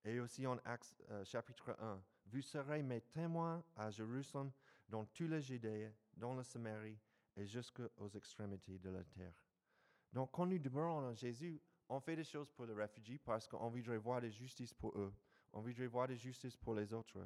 Et 0.05 0.19
aussi 0.21 0.47
en 0.47 0.59
Actes 0.65 0.97
euh, 1.11 1.25
chapitre 1.25 1.77
1, 1.79 2.03
vous 2.27 2.43
serez 2.43 2.83
mes 2.83 3.01
témoins 3.01 3.63
à 3.77 3.91
Jérusalem, 3.91 4.51
dans 4.89 5.05
toute 5.07 5.31
la 5.31 5.41
Judée, 5.41 5.93
dans 6.15 6.35
la 6.35 6.43
Samarie 6.45 6.99
et 7.37 7.47
jusqu'aux 7.47 8.09
extrémités 8.15 8.79
de 8.79 8.91
la 8.91 9.05
terre. 9.05 9.35
Donc, 10.13 10.31
quand 10.33 10.45
nous 10.47 10.59
demeurons 10.59 11.07
en 11.09 11.15
Jésus, 11.15 11.61
on 11.89 12.01
fait 12.01 12.17
des 12.17 12.25
choses 12.25 12.51
pour 12.51 12.67
les 12.67 12.75
réfugiés 12.75 13.19
parce 13.19 13.47
qu'on 13.49 13.71
voudrait 13.71 13.97
voir 13.99 14.21
de 14.21 14.29
justice 14.29 14.75
pour 14.75 14.97
eux. 14.99 15.13
On 15.53 15.61
voudrait 15.61 15.87
voir 15.87 16.09
de 16.09 16.15
justice 16.15 16.57
pour 16.57 16.75
les 16.75 16.93
autres. 16.93 17.19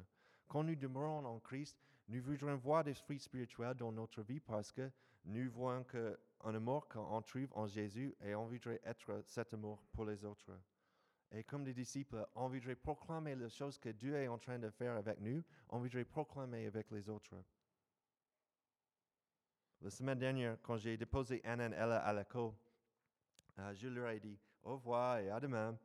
Quand 0.47 0.63
nous 0.63 0.75
demeurons 0.75 1.25
en 1.25 1.39
Christ, 1.39 1.77
nous 2.07 2.21
voudrions 2.21 2.55
voir 2.55 2.83
des 2.83 2.93
fruits 2.93 3.19
spirituels 3.19 3.75
dans 3.75 3.91
notre 3.91 4.21
vie 4.21 4.39
parce 4.39 4.71
que 4.71 4.89
nous 5.25 5.49
voyons 5.51 5.83
qu'un 5.83 6.55
amour 6.55 6.87
qu'on 6.87 7.21
trouve 7.21 7.49
en 7.53 7.67
Jésus 7.67 8.15
et 8.21 8.33
on 8.35 8.45
voudrait 8.45 8.81
être 8.85 9.21
cet 9.25 9.53
amour 9.53 9.83
pour 9.91 10.05
les 10.05 10.23
autres. 10.23 10.51
Et 11.31 11.43
comme 11.43 11.65
des 11.65 11.73
disciples, 11.73 12.25
on 12.35 12.47
voudrait 12.47 12.75
proclamer 12.75 13.35
les 13.35 13.49
choses 13.49 13.77
que 13.77 13.89
Dieu 13.89 14.15
est 14.15 14.29
en 14.29 14.37
train 14.37 14.57
de 14.57 14.69
faire 14.69 14.95
avec 14.95 15.19
nous, 15.19 15.43
on 15.69 15.79
voudrait 15.79 16.05
proclamer 16.05 16.65
avec 16.67 16.89
les 16.91 17.09
autres. 17.09 17.35
La 19.81 19.89
semaine 19.89 20.17
dernière, 20.17 20.57
quand 20.61 20.77
j'ai 20.77 20.97
déposé 20.97 21.41
Anna 21.43 21.67
et 21.67 21.73
Ella 21.73 21.97
à 21.99 22.13
l'école, 22.13 22.53
euh, 23.59 23.73
je 23.75 23.87
leur 23.89 24.09
ai 24.09 24.19
dit 24.19 24.39
au 24.63 24.73
revoir 24.73 25.17
et 25.19 25.29
à 25.29 25.39
demain. 25.39 25.77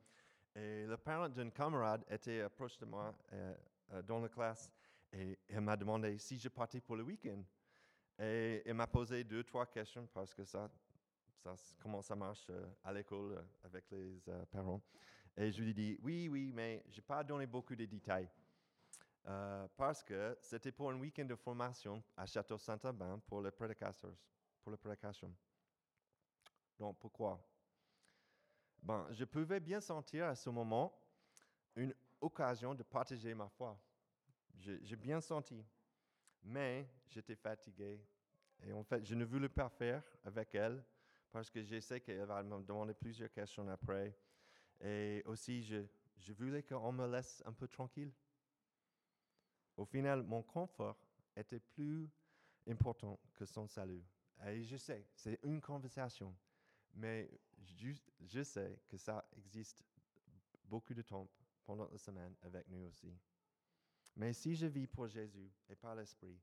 Et 0.54 0.86
le 0.86 0.96
parent 0.96 1.28
d'un 1.28 1.50
camarade 1.50 2.04
était 2.10 2.48
proche 2.50 2.76
de 2.78 2.84
moi 2.84 3.14
euh, 3.32 3.54
euh, 3.92 4.02
dans 4.02 4.20
la 4.20 4.28
classe 4.28 4.70
et 5.12 5.38
m'a 5.60 5.76
demandé 5.76 6.18
si 6.18 6.38
je 6.38 6.48
partais 6.48 6.80
pour 6.80 6.96
le 6.96 7.02
week-end. 7.02 7.42
Et 8.18 8.62
elle 8.66 8.74
m'a 8.74 8.86
posé 8.86 9.24
deux, 9.24 9.42
trois 9.44 9.66
questions 9.66 10.06
parce 10.12 10.34
que 10.34 10.44
ça, 10.44 10.70
comment 11.80 12.02
ça 12.02 12.14
marche 12.14 12.46
euh, 12.50 12.66
à 12.84 12.92
l'école 12.92 13.42
avec 13.64 13.90
les 13.90 14.22
parents. 14.50 14.82
Et 15.36 15.50
je 15.50 15.62
lui 15.62 15.70
ai 15.70 15.74
dit 15.74 15.98
oui, 16.02 16.28
oui, 16.28 16.52
mais 16.52 16.84
je 16.90 16.96
n'ai 16.96 17.02
pas 17.02 17.24
donné 17.24 17.46
beaucoup 17.46 17.74
de 17.74 17.84
détails. 17.86 18.28
Parce 19.76 20.02
que 20.02 20.36
c'était 20.40 20.72
pour 20.72 20.90
un 20.90 20.98
week-end 20.98 21.24
de 21.24 21.36
formation 21.36 22.02
à 22.16 22.26
Château 22.26 22.58
Saint-Aubin 22.58 23.20
pour 23.20 23.40
les 23.40 23.52
prédicateurs, 23.52 24.16
pour 24.60 24.72
les. 24.72 24.78
Donc, 26.76 26.98
pourquoi? 26.98 27.40
Ben, 28.82 29.06
Je 29.10 29.24
pouvais 29.24 29.60
bien 29.60 29.80
sentir 29.80 30.26
à 30.26 30.34
ce 30.34 30.50
moment 30.50 30.92
une 31.76 31.94
occasion 32.20 32.74
de 32.74 32.82
partager 32.82 33.34
ma 33.34 33.48
foi. 33.48 33.78
J'ai 34.58 34.96
bien 34.96 35.20
senti, 35.20 35.64
mais 36.42 36.88
j'étais 37.08 37.34
fatigué. 37.34 38.00
Et 38.64 38.72
en 38.72 38.84
fait, 38.84 39.04
je 39.04 39.14
ne 39.14 39.24
voulais 39.24 39.48
pas 39.48 39.68
faire 39.68 40.02
avec 40.24 40.54
elle 40.54 40.84
parce 41.32 41.50
que 41.50 41.62
je 41.62 41.80
sais 41.80 42.00
qu'elle 42.00 42.24
va 42.26 42.42
me 42.42 42.62
demander 42.62 42.94
plusieurs 42.94 43.32
questions 43.32 43.66
après. 43.68 44.14
Et 44.80 45.22
aussi, 45.24 45.62
je, 45.62 45.84
je 46.18 46.32
voulais 46.32 46.62
qu'on 46.62 46.92
me 46.92 47.10
laisse 47.10 47.42
un 47.46 47.52
peu 47.52 47.66
tranquille. 47.66 48.12
Au 49.76 49.84
final, 49.84 50.22
mon 50.22 50.42
confort 50.42 50.96
était 51.34 51.58
plus 51.58 52.08
important 52.68 53.18
que 53.34 53.46
son 53.46 53.66
salut. 53.66 54.04
Et 54.46 54.62
je 54.62 54.76
sais, 54.76 55.06
c'est 55.14 55.38
une 55.42 55.60
conversation, 55.60 56.34
mais 56.94 57.30
je, 58.20 58.42
sais 58.42 58.80
que 58.88 58.96
ça 58.96 59.26
existe 59.36 59.84
beaucoup 60.64 60.94
de 60.94 61.02
temps 61.02 61.28
pendant 61.64 61.88
la 61.88 61.98
semaine 61.98 62.34
avec 62.42 62.68
nous 62.68 62.86
aussi. 62.86 63.14
Mais 64.16 64.32
si 64.32 64.54
je 64.54 64.66
vis 64.66 64.86
pour 64.86 65.08
Jésus 65.08 65.50
et 65.68 65.76
par 65.76 65.94
l'Esprit, 65.94 66.38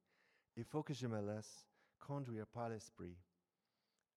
il 0.55 0.63
faut 0.63 0.83
que 0.83 0.93
je 0.93 1.07
me 1.07 1.21
laisse 1.21 1.67
conduire 1.99 2.47
par 2.47 2.69
l'Esprit 2.69 3.17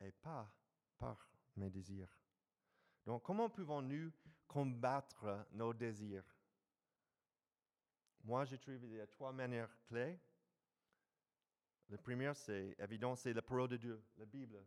et 0.01 0.13
pas 0.13 0.53
par 0.99 1.31
mes 1.57 1.71
désirs. 1.71 2.19
Donc, 3.05 3.23
comment 3.23 3.51
pouvons-nous 3.51 4.13
combattre 4.47 5.47
nos 5.53 5.75
désirs? 5.75 6.25
Moi, 8.25 8.45
y 8.45 9.01
a 9.01 9.07
trois 9.07 9.33
manières 9.33 9.77
clés. 9.87 10.19
La 11.89 11.99
première, 11.99 12.37
c'est 12.37 12.77
évident, 12.79 13.17
c'est 13.17 13.33
la 13.33 13.43
parole 13.43 13.69
de 13.69 13.77
Dieu, 13.77 14.03
la 14.17 14.25
Bible. 14.25 14.65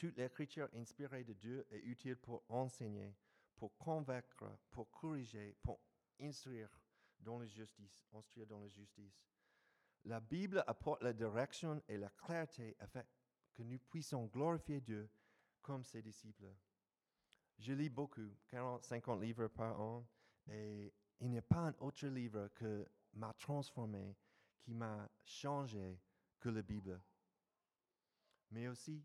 Toute 0.00 0.16
l'écriture 0.16 0.66
inspirée 0.72 1.24
de 1.24 1.34
Dieu 1.34 1.66
est 1.70 1.80
utile 1.80 2.16
pour 2.16 2.42
enseigner, 2.48 3.14
pour 3.54 3.76
convaincre, 3.76 4.58
pour 4.70 4.90
corriger, 4.90 5.54
pour 5.62 5.78
instruire 6.18 6.70
dans 7.18 7.38
la 7.38 7.44
justice, 7.44 8.08
instruire 8.14 8.46
dans 8.46 8.60
la 8.60 8.68
justice. 8.70 9.22
La 10.06 10.18
Bible 10.18 10.64
apporte 10.66 11.02
la 11.02 11.12
direction 11.12 11.82
et 11.86 11.98
la 11.98 12.08
clarté 12.08 12.74
afin 12.78 13.02
que 13.52 13.62
nous 13.62 13.78
puissions 13.78 14.24
glorifier 14.24 14.80
Dieu 14.80 15.06
comme 15.60 15.84
ses 15.84 16.00
disciples. 16.00 16.50
Je 17.58 17.74
lis 17.74 17.90
beaucoup, 17.90 18.30
40, 18.48 18.82
50 18.82 19.20
livres 19.20 19.48
par 19.48 19.78
an, 19.78 20.08
et 20.50 20.94
il 21.20 21.28
n'y 21.28 21.36
a 21.36 21.42
pas 21.42 21.68
un 21.68 21.74
autre 21.78 22.06
livre 22.06 22.48
que 22.54 22.88
m'a 23.12 23.34
transformé, 23.34 24.16
qui 24.62 24.72
m'a 24.72 25.10
changé 25.24 26.00
que 26.38 26.48
la 26.48 26.62
Bible. 26.62 26.98
Mais 28.50 28.66
aussi, 28.66 29.04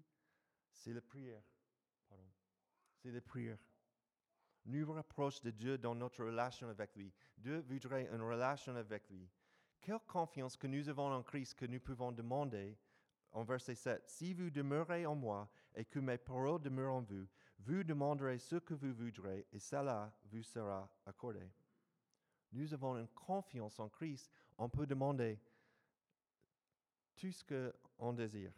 c'est 0.75 0.93
la 0.93 1.01
prière. 1.01 1.41
Pardon. 2.07 2.29
C'est 2.95 3.11
la 3.11 3.21
prière. 3.21 3.57
Nous 4.65 4.91
rapproche 4.91 5.41
de 5.41 5.51
Dieu 5.51 5.77
dans 5.77 5.95
notre 5.95 6.23
relation 6.23 6.69
avec 6.69 6.95
lui. 6.95 7.13
Dieu 7.37 7.59
voudrait 7.67 8.09
une 8.11 8.21
relation 8.21 8.75
avec 8.75 9.09
lui. 9.09 9.29
Quelle 9.81 9.99
confiance 10.07 10.57
que 10.57 10.67
nous 10.67 10.89
avons 10.89 11.11
en 11.11 11.21
Christ 11.21 11.53
que 11.55 11.65
nous 11.65 11.79
pouvons 11.79 12.11
demander 12.11 12.77
en 13.31 13.43
verset 13.43 13.75
7, 13.75 14.09
Si 14.09 14.33
vous 14.33 14.49
demeurez 14.49 15.05
en 15.05 15.13
moi 15.13 15.49
et 15.75 15.83
que 15.85 15.99
mes 15.99 16.17
paroles 16.17 16.61
demeurent 16.61 16.95
en 16.95 17.01
vous, 17.01 17.27
vous 17.59 17.83
demanderez 17.83 18.39
ce 18.39 18.55
que 18.55 18.73
vous 18.73 18.93
voudrez 18.93 19.45
et 19.51 19.59
cela 19.59 20.11
vous 20.25 20.41
sera 20.41 20.89
accordé. 21.05 21.51
Nous 22.53 22.73
avons 22.73 22.97
une 22.97 23.09
confiance 23.09 23.79
en 23.79 23.89
Christ, 23.89 24.31
on 24.57 24.69
peut 24.69 24.87
demander 24.87 25.37
tout 27.15 27.31
ce 27.31 27.43
qu'on 27.43 28.13
désire. 28.13 28.53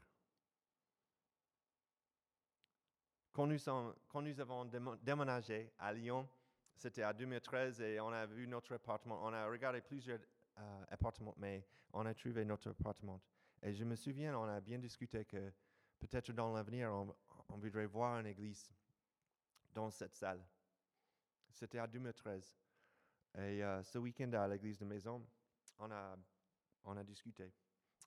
Quand 3.38 3.46
nous, 3.46 4.40
avons 4.40 4.66
déménagé 5.04 5.72
à 5.78 5.94
Lyon, 5.94 6.28
c'était 6.76 7.06
en 7.06 7.14
2013 7.14 7.82
et 7.82 8.00
on 8.00 8.08
a 8.08 8.26
vu 8.26 8.48
notre 8.48 8.74
appartement. 8.74 9.20
On 9.22 9.32
a 9.32 9.46
regardé 9.48 9.80
plusieurs 9.80 10.18
euh, 10.58 10.86
appartements, 10.90 11.36
mais 11.38 11.64
on 11.94 12.04
a 12.08 12.16
trouvé 12.16 12.44
notre 12.46 12.72
appartement. 12.72 13.22
Et 13.62 13.76
je 13.76 13.84
me 13.84 13.96
souviens, 13.96 14.36
on 14.40 14.46
a 14.46 14.60
bien 14.60 14.80
discuté 14.80 15.24
que 15.24 15.54
peut-être 16.00 16.32
dans 16.32 16.52
l'avenir, 16.52 16.92
on, 16.92 17.58
voudrait 17.58 17.86
voir 17.86 18.20
une 18.20 18.26
église 18.26 18.72
dans 19.72 19.92
cette 19.92 20.16
salle. 20.16 20.44
C'était 21.52 21.80
en 21.80 21.88
2013. 21.88 22.58
Et 23.36 23.64
euh, 23.64 23.84
ce 23.84 24.00
week-end 24.00 24.34
à 24.34 24.48
l'église 24.48 24.80
de 24.80 24.86
maison, 24.86 25.24
on 25.78 25.92
a, 25.92 27.04
discuté. 27.04 27.54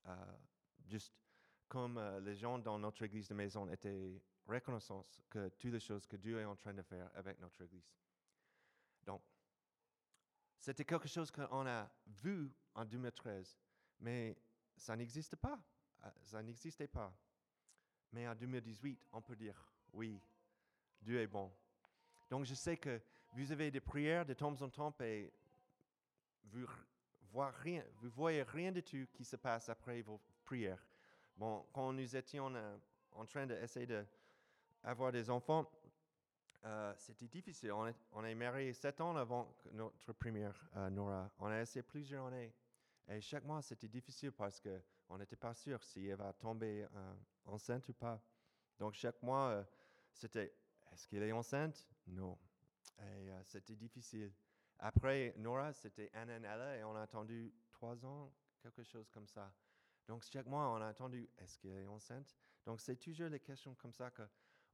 Euh, 0.07 0.14
juste 0.88 1.14
comme 1.69 2.01
les 2.25 2.35
gens 2.35 2.59
dans 2.59 2.81
notre 2.81 3.05
église 3.05 3.29
de 3.29 3.35
maison 3.35 3.71
étaient 3.71 4.21
reconnaissants 4.46 5.07
que 5.29 5.48
toutes 5.50 5.72
les 5.72 5.81
choses 5.81 6.07
que 6.07 6.16
Dieu 6.16 6.40
est 6.40 6.44
en 6.44 6.57
train 6.57 6.74
de 6.74 6.83
faire 6.83 7.11
avec 7.14 7.38
notre 7.40 7.61
église. 7.62 7.92
Donc, 9.05 9.22
c'était 10.59 10.85
quelque 10.85 11.09
chose 11.09 11.31
qu'on 11.31 11.66
a 11.66 11.90
vu 12.07 12.53
en 12.74 12.85
2013, 12.85 13.59
mais 14.00 14.37
ça 14.76 14.96
n'existe 14.96 15.37
pas. 15.37 15.59
Ça 16.24 16.42
n'existait 16.42 16.88
pas. 16.88 17.12
Mais 18.12 18.26
en 18.26 18.35
2018, 18.35 19.07
on 19.12 19.22
peut 19.22 19.37
dire, 19.37 19.55
oui, 19.92 20.20
Dieu 21.00 21.20
est 21.20 21.26
bon. 21.26 21.53
Donc, 22.29 22.44
je 22.44 22.55
sais 22.55 22.76
que 22.76 23.00
vous 23.33 23.53
avez 23.53 23.70
des 23.70 23.81
prières 23.81 24.24
de 24.26 24.35
temps 24.35 24.61
en 24.61 24.68
temps 24.68 24.94
et 25.00 25.33
vous 26.44 26.66
voyez 27.33 27.53
rien, 27.59 27.85
voyez 28.03 28.42
rien 28.42 28.72
du 28.72 28.83
tout 28.83 29.07
qui 29.12 29.24
se 29.24 29.37
passe 29.37 29.68
après 29.68 30.03
vos 30.03 30.20
prières. 30.44 30.85
Bon, 31.37 31.66
quand 31.72 31.92
nous 31.92 32.16
étions 32.16 32.53
en 33.12 33.24
train 33.24 33.46
d'essayer 33.46 33.87
d'avoir 34.83 35.12
des 35.12 35.29
enfants, 35.31 35.71
euh, 36.64 36.93
c'était 36.97 37.29
difficile. 37.29 37.73
On 37.73 37.87
est, 37.87 37.95
on 38.12 38.73
sept 38.75 39.01
ans 39.01 39.16
avant 39.16 39.55
que 39.59 39.69
notre 39.71 40.12
première 40.12 40.69
euh, 40.77 40.90
Nora. 40.90 41.31
On 41.38 41.47
a 41.47 41.61
essayé 41.61 41.83
plusieurs 41.83 42.27
années. 42.27 42.55
Et 43.09 43.21
chaque 43.21 43.45
mois, 43.45 43.62
c'était 43.62 43.88
difficile 43.88 44.33
parce 44.33 44.61
qu'on 44.61 45.19
n'était 45.19 45.37
pas 45.37 45.55
sûr 45.55 45.83
si 45.83 46.07
elle 46.07 46.16
va 46.16 46.33
tomber 46.33 46.87
euh, 46.95 47.14
enceinte 47.47 47.88
ou 47.88 47.95
pas. 47.95 48.21
Donc, 48.79 48.95
chaque 48.95 49.23
mois, 49.23 49.64
c'était 50.12 50.55
est-ce 50.93 51.09
qu'elle 51.09 51.23
est 51.23 51.33
enceinte? 51.33 51.87
Non. 52.07 52.38
Et 52.99 53.31
c'était 53.45 53.77
difficile. 53.77 54.33
Après 54.79 55.35
Nora, 55.37 55.73
c'était 55.73 56.11
Anna 56.14 56.77
et 56.77 56.85
on 56.85 56.95
a 56.97 57.03
attendu 57.03 57.53
trois 57.71 58.05
ans, 58.05 58.33
quelque 58.62 58.83
chose 58.83 59.09
comme 59.11 59.27
ça. 59.27 59.53
Donc, 60.07 60.23
chaque 60.25 60.47
mois, 60.47 60.69
on 60.71 60.81
a 60.81 60.87
attendu 60.87 61.29
est-ce 61.38 61.59
qu'elle 61.59 61.83
est 61.83 61.87
enceinte? 61.87 62.35
Donc, 62.64 62.81
c'est 62.81 62.97
toujours 62.97 63.29
les 63.29 63.40
questions 63.40 63.75
comme 63.75 63.93
ça 63.93 64.11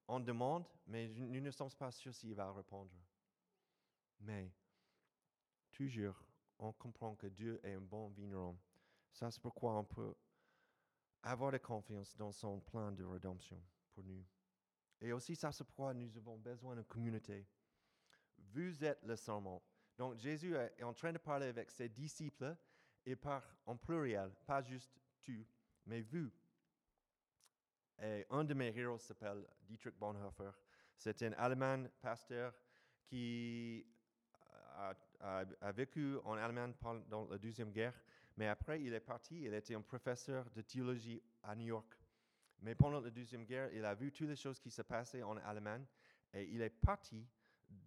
qu'on 0.06 0.20
demande, 0.20 0.66
mais 0.86 1.08
nous 1.08 1.40
ne 1.40 1.50
sommes 1.50 1.70
pas 1.72 1.90
sûrs 1.90 2.14
s'il 2.14 2.34
va 2.34 2.52
répondre. 2.52 2.92
Mais, 4.20 4.52
toujours, 5.72 6.16
on 6.58 6.72
comprend 6.72 7.14
que 7.14 7.26
Dieu 7.26 7.60
est 7.62 7.74
un 7.74 7.80
bon 7.80 8.08
vigneron. 8.08 8.56
Ça, 9.12 9.30
c'est 9.30 9.40
pourquoi 9.40 9.74
on 9.78 9.84
peut 9.84 10.14
avoir 11.22 11.52
de 11.52 11.58
confiance 11.58 12.16
dans 12.16 12.32
son 12.32 12.60
plan 12.60 12.92
de 12.92 13.04
rédemption 13.04 13.60
pour 13.92 14.04
nous. 14.04 14.24
Et 15.00 15.12
aussi, 15.12 15.34
ça, 15.34 15.52
c'est 15.52 15.64
pourquoi 15.64 15.92
nous 15.92 16.16
avons 16.16 16.38
besoin 16.38 16.76
de 16.76 16.82
communauté. 16.82 17.46
Vous 18.38 18.84
êtes 18.84 19.02
le 19.02 19.16
serment. 19.16 19.62
Donc, 19.98 20.16
Jésus 20.16 20.54
est 20.54 20.74
est 20.78 20.82
en 20.84 20.94
train 20.94 21.12
de 21.12 21.18
parler 21.18 21.46
avec 21.46 21.70
ses 21.70 21.88
disciples 21.88 22.56
et 23.04 23.16
par 23.16 23.42
en 23.66 23.76
pluriel, 23.76 24.32
pas 24.46 24.62
juste 24.62 24.98
tu, 25.20 25.46
mais 25.84 26.00
vous. 26.00 26.30
Et 28.02 28.26
un 28.30 28.44
de 28.44 28.54
mes 28.54 28.76
héros 28.76 28.98
s'appelle 28.98 29.46
Dietrich 29.62 29.94
Bonhoeffer. 29.98 30.50
C'est 30.96 31.22
un 31.22 31.32
Allemand 31.32 31.84
pasteur 32.00 32.52
qui 33.04 33.86
a, 35.20 35.72
vécu 35.72 36.16
en 36.24 36.34
Allemagne 36.34 36.74
pendant 36.78 37.26
la 37.28 37.38
Deuxième 37.38 37.72
Guerre, 37.72 37.94
mais 38.36 38.48
après 38.48 38.82
il 38.82 38.92
est 38.92 39.00
parti, 39.00 39.42
il 39.42 39.54
était 39.54 39.74
un 39.74 39.80
professeur 39.80 40.50
de 40.50 40.60
théologie 40.62 41.22
à 41.42 41.54
New 41.54 41.66
York. 41.66 41.94
Mais 42.60 42.74
pendant 42.74 43.00
la 43.00 43.10
Deuxième 43.10 43.44
Guerre, 43.44 43.72
il 43.72 43.84
a 43.84 43.94
vu 43.94 44.12
toutes 44.12 44.28
les 44.28 44.36
choses 44.36 44.60
qui 44.60 44.70
se 44.70 44.82
passaient 44.82 45.22
en 45.22 45.36
Allemagne 45.38 45.84
et 46.32 46.44
il 46.44 46.60
est 46.60 46.70
parti 46.70 47.26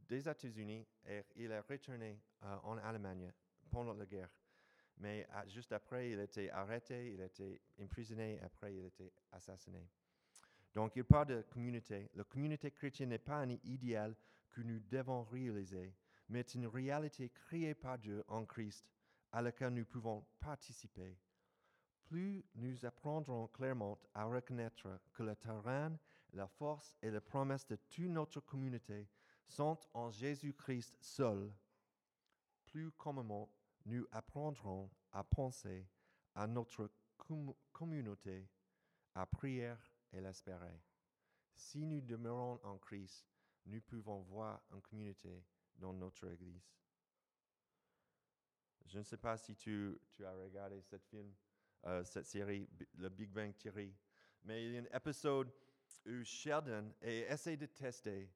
des 0.08 0.28
États-Unis 0.28 0.86
et 1.06 1.24
il 1.36 1.52
est 1.52 1.60
retourné 1.60 2.19
euh, 2.43 2.58
en 2.63 2.78
Allemagne 2.78 3.32
pendant 3.69 3.93
la 3.93 4.06
guerre. 4.06 4.30
Mais 4.98 5.26
ah, 5.32 5.48
juste 5.48 5.72
après, 5.72 6.12
il 6.12 6.19
était 6.19 6.50
arrêté, 6.50 7.13
il 7.13 7.22
était 7.22 7.62
emprisonné, 7.82 8.39
après 8.41 8.76
il 8.76 8.86
était 8.86 9.13
assassiné. 9.32 9.88
Donc 10.74 10.96
il 10.96 11.04
parle 11.04 11.28
de 11.28 11.42
communauté. 11.42 12.10
La 12.16 12.24
communauté 12.24 12.72
chrétienne 12.72 13.10
n'est 13.10 13.18
pas 13.18 13.42
un 13.42 13.50
idéal 13.64 14.16
que 14.50 14.62
nous 14.62 14.80
devons 14.80 15.24
réaliser, 15.24 15.94
mais 16.28 16.42
une 16.42 16.68
réalité 16.68 17.30
créée 17.30 17.74
par 17.76 17.98
Dieu 17.98 18.24
en 18.28 18.46
Christ 18.46 18.86
à 19.32 19.42
laquelle 19.42 19.74
nous 19.74 19.86
pouvons 19.86 20.26
participer. 20.40 21.18
Plus 22.06 22.44
nous 22.56 22.86
apprendrons 22.86 23.48
clairement 23.48 24.00
à 24.14 24.26
reconnaître 24.26 25.00
que 25.14 25.24
le 25.24 25.36
terrain, 25.36 25.96
la 26.34 26.48
force 26.48 26.96
et 27.02 27.12
la 27.12 27.22
promesse 27.22 27.68
de 27.68 27.76
toute 27.76 28.10
notre 28.10 28.40
communauté 28.40 29.08
sont 29.48 29.80
en 29.94 30.10
Jésus-Christ 30.12 30.96
seul, 31.02 31.52
plus 32.66 32.92
communément 32.92 33.52
nous 33.86 34.06
apprendrons 34.12 34.90
à 35.12 35.24
penser 35.24 35.88
à 36.36 36.46
notre 36.46 36.92
com- 37.18 37.54
communauté, 37.72 38.48
à 39.16 39.26
prier 39.26 39.74
et 40.13 40.22
l'espérer. 40.22 40.82
Si 41.54 41.86
nous 41.86 42.02
demeurons 42.02 42.60
en 42.63 42.78
Christ, 42.78 43.26
nous 43.65 43.82
pouvons 43.82 44.22
voir 44.22 44.62
une 44.72 44.82
communauté 44.82 45.43
dans 45.76 45.93
notre 45.93 46.28
Église. 46.32 46.69
Je 48.86 48.98
ne 48.98 49.04
sais 49.04 49.17
pas 49.17 49.38
si 49.38 49.56
tu, 49.56 50.00
as 50.24 50.34
regardé 50.34 50.82
cette 50.82 51.06
film, 51.06 51.32
euh, 51.86 52.04
série, 52.04 52.67
le 52.95 53.10
Big 53.10 53.30
Bang 53.30 53.56
Theory, 53.56 53.93
mais 54.43 54.65
il 54.65 54.74
y 54.74 54.78
a 54.78 54.82
un 54.82 54.98
épisode 54.98 55.52
où 56.06 56.24
Sheldon 56.24 56.93
a 57.02 57.08
essayé 57.08 57.58
de 57.58 57.67
tester 57.67 58.32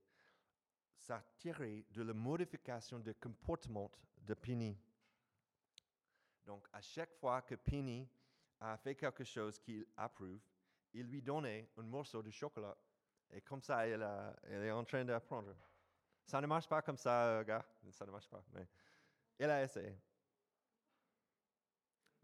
sa 0.95 1.21
théorie 1.39 1.85
de 1.89 2.03
la 2.03 2.13
modification 2.13 2.99
de 2.99 3.13
comportement 3.13 3.91
de 4.21 4.33
Penny. 4.33 4.77
Donc, 6.45 6.67
à 6.71 6.81
chaque 6.81 7.13
fois 7.15 7.41
que 7.41 7.55
Penny 7.55 8.07
a 8.59 8.77
fait 8.77 8.95
quelque 8.95 9.23
chose 9.23 9.59
qu'il 9.59 9.85
approuve, 9.97 10.39
il 10.93 11.07
lui 11.07 11.21
donnait 11.21 11.69
un 11.77 11.83
morceau 11.83 12.21
de 12.21 12.29
chocolat. 12.31 12.77
Et 13.31 13.41
comme 13.41 13.61
ça, 13.61 13.87
elle, 13.87 14.03
est 14.47 14.71
en 14.71 14.83
train 14.83 15.03
d'apprendre. 15.03 15.55
Ça 16.25 16.39
ne 16.39 16.47
marche 16.47 16.67
pas 16.67 16.81
comme 16.81 16.97
ça, 16.97 17.27
euh, 17.27 17.43
gars. 17.43 17.65
Ça 17.91 18.05
ne 18.05 18.11
marche 18.11 18.29
pas. 18.29 18.43
Elle 19.37 19.49
a 19.49 19.63
essayé. 19.63 19.97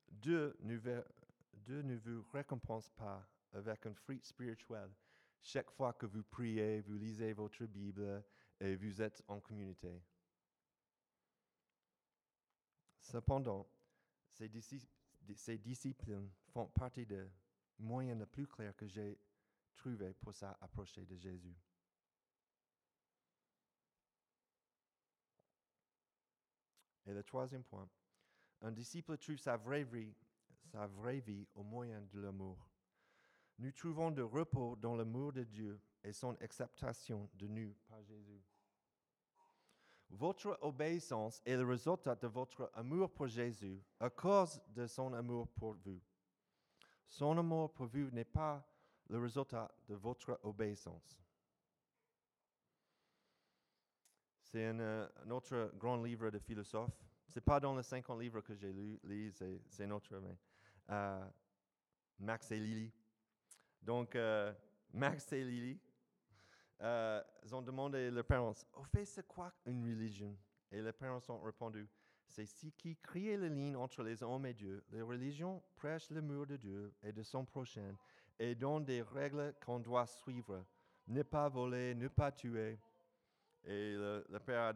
Dieu 0.07 0.55
ne, 0.59 0.77
Dieu 1.53 1.81
ne 1.81 1.95
vous 1.95 2.25
récompense 2.31 2.89
pas 2.89 3.27
avec 3.51 3.85
un 3.85 3.93
fruit 3.93 4.21
spirituel 4.23 4.89
chaque 5.41 5.71
fois 5.71 5.93
que 5.93 6.05
vous 6.05 6.23
priez, 6.23 6.81
vous 6.81 6.97
lisez 6.97 7.33
votre 7.33 7.65
Bible 7.65 8.23
et 8.59 8.75
vous 8.75 9.01
êtes 9.01 9.23
en 9.27 9.39
communauté. 9.39 10.01
Cependant, 12.99 13.67
ces, 14.31 14.49
disci- 14.49 14.87
ces 15.35 15.57
disciplines 15.57 16.29
font 16.51 16.67
partie 16.67 17.05
des 17.05 17.25
moyens 17.79 18.19
les 18.19 18.25
plus 18.25 18.47
clairs 18.47 18.75
que 18.75 18.87
j'ai 18.87 19.19
trouvés 19.75 20.13
pour 20.13 20.33
s'approcher 20.33 21.05
de 21.05 21.15
Jésus. 21.15 21.55
Et 27.05 27.13
le 27.13 27.23
troisième 27.23 27.63
point, 27.63 27.89
un 28.61 28.71
disciple 28.71 29.17
trouve 29.17 29.37
sa 29.37 29.57
vraie 29.57 29.83
vie, 29.83 30.13
sa 30.71 30.85
vraie 30.85 31.21
vie 31.21 31.47
au 31.55 31.63
moyen 31.63 32.01
de 32.01 32.19
l'amour. 32.19 32.69
Nous 33.57 33.71
trouvons 33.71 34.11
de 34.11 34.21
repos 34.21 34.75
dans 34.75 34.95
l'amour 34.95 35.33
de 35.33 35.43
Dieu 35.43 35.81
et 36.03 36.13
son 36.13 36.35
acceptation 36.41 37.29
de 37.33 37.47
nous 37.47 37.75
par 37.87 38.03
Jésus. 38.03 38.43
Votre 40.11 40.57
obéissance 40.61 41.41
est 41.45 41.55
le 41.55 41.65
résultat 41.65 42.15
de 42.15 42.27
votre 42.27 42.71
amour 42.73 43.11
pour 43.11 43.27
Jésus 43.27 43.83
à 43.99 44.09
cause 44.09 44.61
de 44.67 44.87
son 44.87 45.13
amour 45.13 45.47
pour 45.49 45.73
vous. 45.73 46.01
Son 47.09 47.37
amour 47.37 47.73
pour 47.73 47.87
vous 47.87 48.09
n'est 48.11 48.23
pas 48.23 48.63
le 49.09 49.19
résultat 49.19 49.69
de 49.87 49.95
votre 49.95 50.39
obéissance. 50.43 51.19
C'est 54.43 54.67
un, 54.67 55.09
autre 55.29 55.71
grand 55.75 56.01
livre 56.01 56.29
de 56.29 56.39
philosophe. 56.39 56.93
C'est 57.27 57.41
pas 57.41 57.59
dans 57.59 57.75
les 57.75 57.83
50 57.83 58.19
livres 58.19 58.41
que 58.41 58.53
j'ai 58.55 58.71
lu, 58.71 58.99
lu, 59.03 59.31
c'est, 59.31 59.91
autre, 59.91 60.19
mais 60.19 60.37
euh, 60.89 61.25
Max 62.19 62.51
et 62.51 62.59
Lily. 62.59 62.91
Donc, 63.81 64.15
euh, 64.15 64.53
Max 64.93 65.31
et 65.33 65.43
Lily, 65.43 65.79
euh, 66.81 67.23
ils 67.43 67.53
ont 67.53 67.61
demandé 67.61 68.07
à 68.07 68.11
leurs 68.11 68.25
parents, 68.25 68.53
au 68.73 68.83
fait, 68.83 69.05
c'est 69.05 69.27
quoi 69.27 69.53
une 69.65 69.83
religion 69.83 70.35
Et 70.71 70.81
les 70.81 70.93
parents 70.93 71.19
ont 71.29 71.41
répondu, 71.41 71.87
c'est 72.29 72.45
ce 72.45 72.67
qui 72.67 72.95
crée 72.95 73.35
le 73.35 73.47
lien 73.47 73.75
entre 73.75 74.03
les 74.03 74.21
hommes 74.21 74.45
et 74.45 74.53
Dieu. 74.53 74.83
Les 74.91 75.01
religions 75.01 75.61
prêchent 75.75 76.11
l'amour 76.11 76.45
de 76.45 76.57
Dieu 76.57 76.93
et 77.03 77.11
de 77.11 77.23
son 77.23 77.43
prochain 77.43 77.95
et 78.37 78.55
donnent 78.55 78.85
des 78.85 79.01
règles 79.01 79.55
qu'on 79.65 79.79
doit 79.79 80.05
suivre. 80.05 80.63
Ne 81.07 81.23
pas 81.23 81.49
voler, 81.49 81.95
ne 81.95 82.07
pas 82.07 82.31
tuer. 82.31 82.79
Et 83.63 83.93
le, 83.93 84.25
le 84.29 84.39
père 84.39 84.73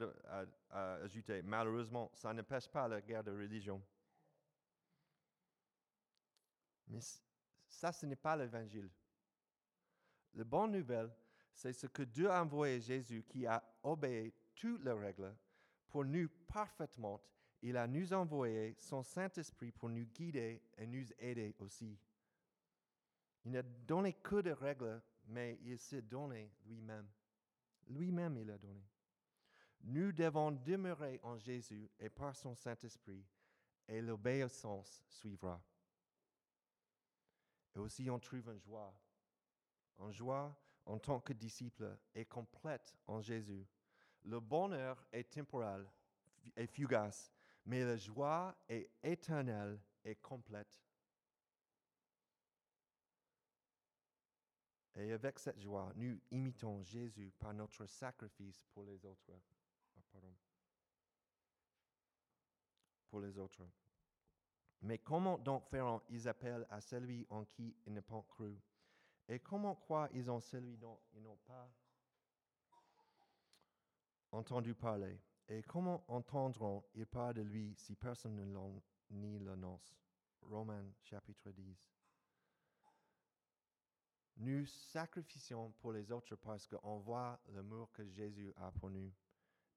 a, 0.71 0.93
ajouté, 0.95 1.41
malheureusement, 1.43 2.11
ça 2.15 2.33
n'empêche 2.33 2.67
pas 2.67 2.87
la 2.87 3.01
guerre 3.01 3.23
de 3.23 3.31
religion. 3.31 3.81
Mais 6.87 6.99
ça, 7.67 7.91
ce 7.91 8.05
n'est 8.05 8.15
pas 8.15 8.35
l'évangile. 8.35 8.89
La 10.33 10.43
bonne 10.43 10.71
nouvelle, 10.71 11.11
c'est 11.53 11.73
ce 11.73 11.85
que 11.85 12.01
Dieu 12.01 12.29
a 12.29 12.41
envoyé 12.41 12.81
Jésus 12.81 13.23
qui 13.23 13.45
a 13.45 13.63
obéi 13.83 14.33
toutes 14.55 14.83
les 14.83 14.91
règles 14.91 15.33
pour 15.87 16.03
nous 16.03 16.27
parfaitement. 16.47 17.21
Il 17.65 17.77
a 17.77 17.87
nous 17.87 18.11
envoyé 18.11 18.75
son 18.77 19.03
Saint-Esprit 19.03 19.71
pour 19.71 19.87
nous 19.89 20.05
guider 20.05 20.61
et 20.77 20.85
nous 20.85 21.05
aider 21.17 21.55
aussi. 21.59 21.97
Il 23.45 23.51
n'a 23.51 23.63
donné 23.63 24.13
que 24.13 24.41
des 24.41 24.51
règles, 24.51 25.01
mais 25.27 25.57
il 25.63 25.79
s'est 25.79 26.01
donné 26.01 26.51
lui-même. 26.65 27.07
Lui-même, 27.87 28.37
il 28.37 28.51
a 28.51 28.57
donné. 28.57 28.83
Nous 29.81 30.11
devons 30.11 30.51
demeurer 30.51 31.21
en 31.23 31.37
Jésus 31.37 31.89
et 31.99 32.09
par 32.09 32.35
son 32.35 32.53
Saint-Esprit, 32.53 33.25
et 33.87 34.01
l'obéissance 34.01 35.01
suivra. 35.07 35.61
Et 37.75 37.79
aussi, 37.79 38.09
on 38.09 38.19
trouve 38.19 38.49
une 38.49 38.59
joie. 38.59 38.93
Une 39.99 40.11
joie 40.11 40.53
en 40.85 40.99
tant 40.99 41.21
que 41.21 41.31
disciple 41.31 41.97
est 42.13 42.25
complète 42.25 42.93
en 43.07 43.21
Jésus. 43.21 43.65
Le 44.25 44.41
bonheur 44.41 45.05
est 45.13 45.31
temporel 45.33 45.85
et 46.55 46.67
fugace, 46.67 47.32
mais 47.65 47.83
la 47.83 47.97
joie 47.97 48.55
est 48.67 48.89
éternelle 49.03 49.79
et 50.03 50.15
complète. 50.15 50.83
Et 54.95 55.11
avec 55.11 55.39
cette 55.39 55.59
joie, 55.59 55.91
nous 55.95 56.19
imitons 56.31 56.83
Jésus 56.83 57.31
par 57.39 57.53
notre 57.53 57.85
sacrifice 57.85 58.63
pour 58.73 58.83
les 58.83 59.03
autres. 59.05 59.31
Ah, 59.97 60.01
pardon. 60.11 60.35
Pour 63.09 63.21
les 63.21 63.37
autres. 63.39 63.67
Mais 64.81 64.99
comment 64.99 65.37
donc 65.37 65.65
feront-ils 65.69 66.27
appel 66.27 66.67
à 66.69 66.81
celui 66.81 67.25
en 67.29 67.45
qui 67.45 67.75
ils 67.85 67.93
n'ont 67.93 68.01
pas 68.01 68.21
cru 68.27 68.59
Et 69.29 69.39
comment 69.39 69.75
croient-ils 69.75 70.29
en 70.29 70.39
celui 70.39 70.77
dont 70.77 70.99
ils 71.13 71.21
n'ont 71.21 71.37
pas 71.37 71.71
entendu 74.31 74.75
parler? 74.75 75.19
Et 75.49 75.61
comment 75.63 76.03
entendront-ils 76.07 77.05
parler 77.05 77.41
de 77.41 77.41
lui 77.41 77.73
si 77.75 77.95
personne 77.95 78.35
ne 79.09 79.39
l'annonce? 79.39 79.95
Romains 80.41 80.91
chapitre 81.01 81.51
10. 81.51 81.77
Nous 84.37 84.65
sacrifions 84.65 85.71
pour 85.79 85.91
les 85.91 86.11
autres 86.11 86.35
parce 86.37 86.65
qu'on 86.67 86.99
voit 86.99 87.39
l'amour 87.49 87.91
que 87.91 88.05
Jésus 88.05 88.51
a 88.57 88.71
pour 88.71 88.89
nous 88.89 89.13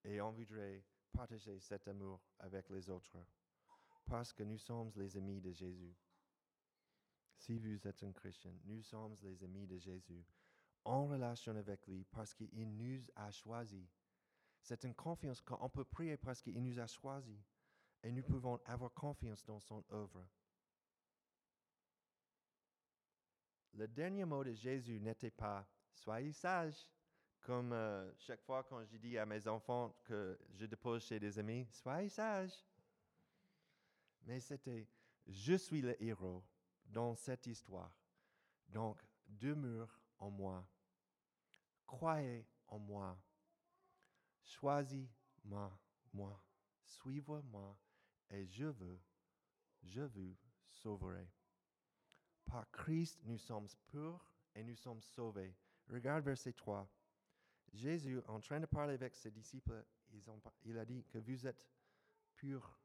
et 0.04 0.20
on 0.20 0.32
voudrait 0.32 0.82
partager 1.12 1.58
cet 1.60 1.88
amour 1.88 2.20
avec 2.38 2.70
les 2.70 2.88
autres 2.88 3.18
parce 4.06 4.32
que 4.32 4.44
nous 4.44 4.58
sommes 4.58 4.92
les 4.96 5.16
amis 5.16 5.40
de 5.40 5.52
Jésus. 5.52 5.94
Si 7.36 7.58
vous 7.58 7.86
êtes 7.86 8.02
un 8.02 8.12
chrétien, 8.12 8.52
nous 8.64 8.82
sommes 8.82 9.16
les 9.22 9.42
amis 9.44 9.66
de 9.66 9.78
Jésus 9.78 10.24
en 10.84 11.06
relation 11.06 11.54
avec 11.56 11.86
lui 11.86 12.04
parce 12.04 12.32
qu'il 12.32 12.76
nous 12.76 13.04
a 13.16 13.30
choisis. 13.30 13.86
C'est 14.66 14.82
une 14.82 14.96
confiance 14.96 15.40
qu'on 15.40 15.68
peut 15.68 15.84
prier 15.84 16.16
parce 16.16 16.42
qu'il 16.42 16.60
nous 16.60 16.80
a 16.80 16.88
choisis 16.88 17.38
et 18.02 18.10
nous 18.10 18.24
pouvons 18.24 18.58
avoir 18.64 18.92
confiance 18.92 19.44
dans 19.44 19.60
son 19.60 19.84
œuvre. 19.92 20.26
Le 23.74 23.86
dernier 23.86 24.24
mot 24.24 24.42
de 24.42 24.52
Jésus 24.54 24.98
n'était 24.98 25.30
pas 25.30 25.64
soyez 25.92 26.32
sages, 26.32 26.90
comme 27.42 27.72
euh, 27.72 28.12
chaque 28.18 28.42
fois 28.42 28.64
quand 28.64 28.84
je 28.84 28.96
dis 28.96 29.16
à 29.16 29.24
mes 29.24 29.46
enfants 29.46 29.94
que 30.02 30.36
je 30.50 30.66
dépose 30.66 31.04
chez 31.04 31.20
des 31.20 31.38
amis, 31.38 31.68
soyez 31.70 32.08
sages. 32.08 32.66
Mais 34.22 34.40
c'était 34.40 34.88
je 35.28 35.54
suis 35.54 35.80
le 35.80 36.02
héros 36.02 36.42
dans 36.86 37.14
cette 37.14 37.46
histoire. 37.46 37.96
Donc, 38.68 39.00
demeure 39.28 40.00
en 40.18 40.28
moi. 40.28 40.68
Croyez 41.86 42.44
en 42.66 42.80
moi. 42.80 43.16
Choisis-moi, 44.46 45.78
moi. 46.12 46.42
Suivez-moi 46.84 47.76
et 48.30 48.46
je 48.46 48.66
veux, 48.66 49.00
je 49.82 50.02
vous 50.02 50.36
sauverai. 50.68 51.28
Par 52.44 52.70
Christ, 52.70 53.20
nous 53.24 53.38
sommes 53.38 53.68
purs 53.88 54.24
et 54.54 54.62
nous 54.62 54.76
sommes 54.76 55.02
sauvés. 55.02 55.54
Regarde 55.88 56.24
verset 56.24 56.52
3. 56.52 56.88
Jésus, 57.72 58.20
en 58.28 58.40
train 58.40 58.60
de 58.60 58.66
parler 58.66 58.94
avec 58.94 59.14
ses 59.16 59.30
disciples, 59.30 59.84
il 60.62 60.78
a 60.78 60.84
dit 60.84 61.04
que 61.04 61.18
vous 61.18 61.46
êtes 61.46 61.66
purs, 62.36 62.78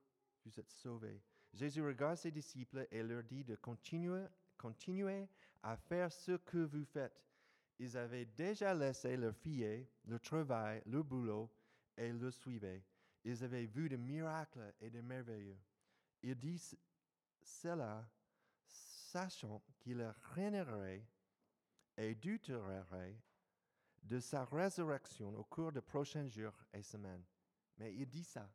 vous 0.43 0.59
êtes 0.59 0.71
sauvés. 0.71 1.21
Jésus 1.53 1.83
regarde 1.83 2.17
ses 2.17 2.31
disciples 2.31 2.87
et 2.91 3.03
leur 3.03 3.23
dit 3.23 3.43
de 3.43 3.55
continuer, 3.55 4.25
continuer 4.57 5.27
à 5.61 5.77
faire 5.77 6.11
ce 6.11 6.37
que 6.37 6.57
vous 6.57 6.85
faites. 6.85 7.23
Ils 7.81 7.97
avaient 7.97 8.25
déjà 8.25 8.75
laissé 8.75 9.17
leur 9.17 9.33
fille, 9.35 9.87
le 10.05 10.19
travail, 10.19 10.83
le 10.85 11.01
boulot 11.01 11.49
et 11.97 12.13
le 12.13 12.29
suivaient. 12.29 12.83
Ils 13.23 13.43
avaient 13.43 13.65
vu 13.65 13.89
des 13.89 13.97
miracles 13.97 14.71
et 14.79 14.91
des 14.91 15.01
merveilleux. 15.01 15.57
Il 16.21 16.35
dit 16.35 16.59
c- 16.59 16.77
cela 17.41 18.07
sachant 18.67 19.63
qu'il 19.79 19.99
régnerait 20.35 21.03
et 21.97 22.13
douterait 22.13 23.19
de 24.03 24.19
sa 24.19 24.45
résurrection 24.45 25.35
au 25.39 25.43
cours 25.43 25.71
des 25.71 25.81
prochains 25.81 26.27
jours 26.27 26.53
et 26.73 26.83
semaines. 26.83 27.25
Mais 27.79 27.95
il 27.95 28.07
dit 28.07 28.23
ça. 28.23 28.47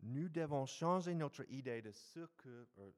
Nous 0.00 0.30
devons 0.30 0.64
changer 0.64 1.14
notre 1.14 1.44
idée 1.50 1.82
de 1.82 1.92
ce 1.92 2.20
que 2.38 2.66
euh, 2.78 2.90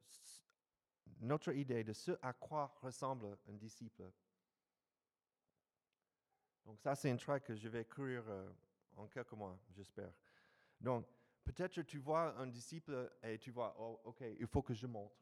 notre 1.20 1.52
idée 1.52 1.84
de 1.84 1.92
ce 1.92 2.12
à 2.22 2.32
quoi 2.32 2.74
ressemble 2.80 3.38
un 3.48 3.54
disciple. 3.54 4.10
Donc 6.64 6.78
ça, 6.78 6.94
c'est 6.94 7.10
un 7.10 7.16
trait 7.16 7.40
que 7.40 7.54
je 7.54 7.68
vais 7.68 7.84
courir 7.84 8.22
euh, 8.28 8.50
en 8.96 9.06
quelques 9.06 9.32
mois, 9.32 9.58
j'espère. 9.70 10.12
Donc, 10.80 11.06
peut-être 11.44 11.82
tu 11.82 11.98
vois 11.98 12.38
un 12.38 12.46
disciple 12.46 13.10
et 13.22 13.38
tu 13.38 13.50
vois, 13.50 13.74
oh, 13.78 14.00
ok, 14.04 14.22
il 14.38 14.46
faut 14.46 14.62
que 14.62 14.74
je 14.74 14.86
monte. 14.86 15.12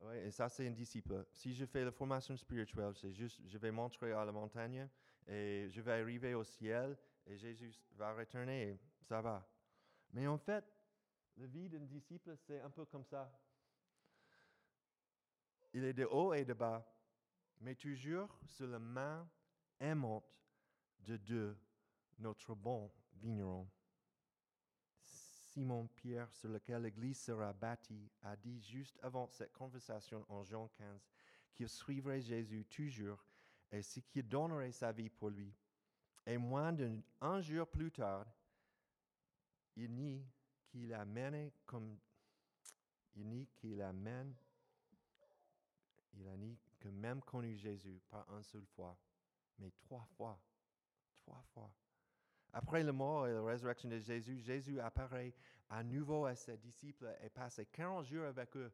Ouais, 0.00 0.26
et 0.26 0.30
ça, 0.30 0.48
c'est 0.48 0.66
un 0.66 0.72
disciple. 0.72 1.24
Si 1.32 1.54
je 1.54 1.64
fais 1.64 1.84
la 1.84 1.92
formation 1.92 2.36
spirituelle, 2.36 2.94
c'est 2.94 3.12
juste, 3.12 3.40
je 3.46 3.58
vais 3.58 3.70
montrer 3.70 4.12
à 4.12 4.24
la 4.24 4.32
montagne 4.32 4.88
et 5.26 5.68
je 5.70 5.80
vais 5.80 5.92
arriver 5.92 6.34
au 6.34 6.44
ciel 6.44 6.96
et 7.26 7.36
Jésus 7.36 7.72
va 7.92 8.14
retourner 8.14 8.70
et 8.70 8.78
ça 9.02 9.20
va. 9.20 9.48
Mais 10.12 10.26
en 10.26 10.38
fait, 10.38 10.64
la 11.36 11.46
vie 11.46 11.68
d'un 11.68 11.84
disciple, 11.84 12.36
c'est 12.36 12.60
un 12.60 12.70
peu 12.70 12.84
comme 12.84 13.04
ça. 13.04 13.32
Il 15.74 15.84
est 15.84 15.92
de 15.92 16.04
haut 16.04 16.32
et 16.32 16.44
de 16.44 16.54
bas, 16.54 16.88
mais 17.60 17.74
toujours 17.74 18.38
sur 18.46 18.68
la 18.68 18.78
main 18.78 19.28
aimante 19.80 20.24
de 21.00 21.16
Dieu, 21.16 21.58
notre 22.18 22.54
bon 22.54 22.90
vigneron. 23.14 23.68
Simon-Pierre, 25.02 26.32
sur 26.32 26.48
lequel 26.48 26.82
l'Église 26.82 27.18
sera 27.18 27.52
bâtie, 27.52 28.08
a 28.22 28.36
dit 28.36 28.60
juste 28.62 28.98
avant 29.02 29.28
cette 29.28 29.52
conversation 29.52 30.24
en 30.28 30.44
Jean 30.44 30.68
15 30.68 31.08
qu'il 31.52 31.68
suivrait 31.68 32.20
Jésus 32.20 32.64
toujours 32.66 33.24
et 33.70 33.82
ce 33.82 33.98
qu'il 33.98 34.28
donnerait 34.28 34.72
sa 34.72 34.92
vie 34.92 35.10
pour 35.10 35.30
lui. 35.30 35.52
Et 36.24 36.38
moins 36.38 36.72
d'un 36.72 37.40
jour 37.40 37.68
plus 37.68 37.90
tard, 37.90 38.26
il 39.74 39.92
nie 39.92 40.24
qu'il 40.66 40.94
a 40.94 41.04
mené 41.04 41.52
comme 41.66 41.98
il 43.16 43.28
nie 43.28 43.48
qu'il 43.56 43.80
a 43.82 43.92
même 43.92 44.34
il 46.16 46.28
a 46.28 46.36
ni 46.36 46.58
que 46.78 46.88
même 46.88 47.22
connu 47.22 47.56
Jésus 47.56 48.00
pas 48.10 48.26
une 48.30 48.42
seule 48.42 48.66
fois, 48.66 48.96
mais 49.58 49.70
trois 49.70 50.04
fois. 50.16 50.38
Trois 51.14 51.42
fois. 51.52 51.70
Après 52.52 52.82
le 52.82 52.92
mort 52.92 53.26
et 53.26 53.32
la 53.32 53.42
résurrection 53.42 53.88
de 53.88 53.98
Jésus, 53.98 54.38
Jésus 54.38 54.78
apparaît 54.78 55.34
à 55.68 55.82
nouveau 55.82 56.26
à 56.26 56.34
ses 56.34 56.56
disciples 56.56 57.12
et 57.22 57.28
passe 57.28 57.60
40 57.72 58.04
jours 58.04 58.26
avec 58.26 58.56
eux. 58.56 58.72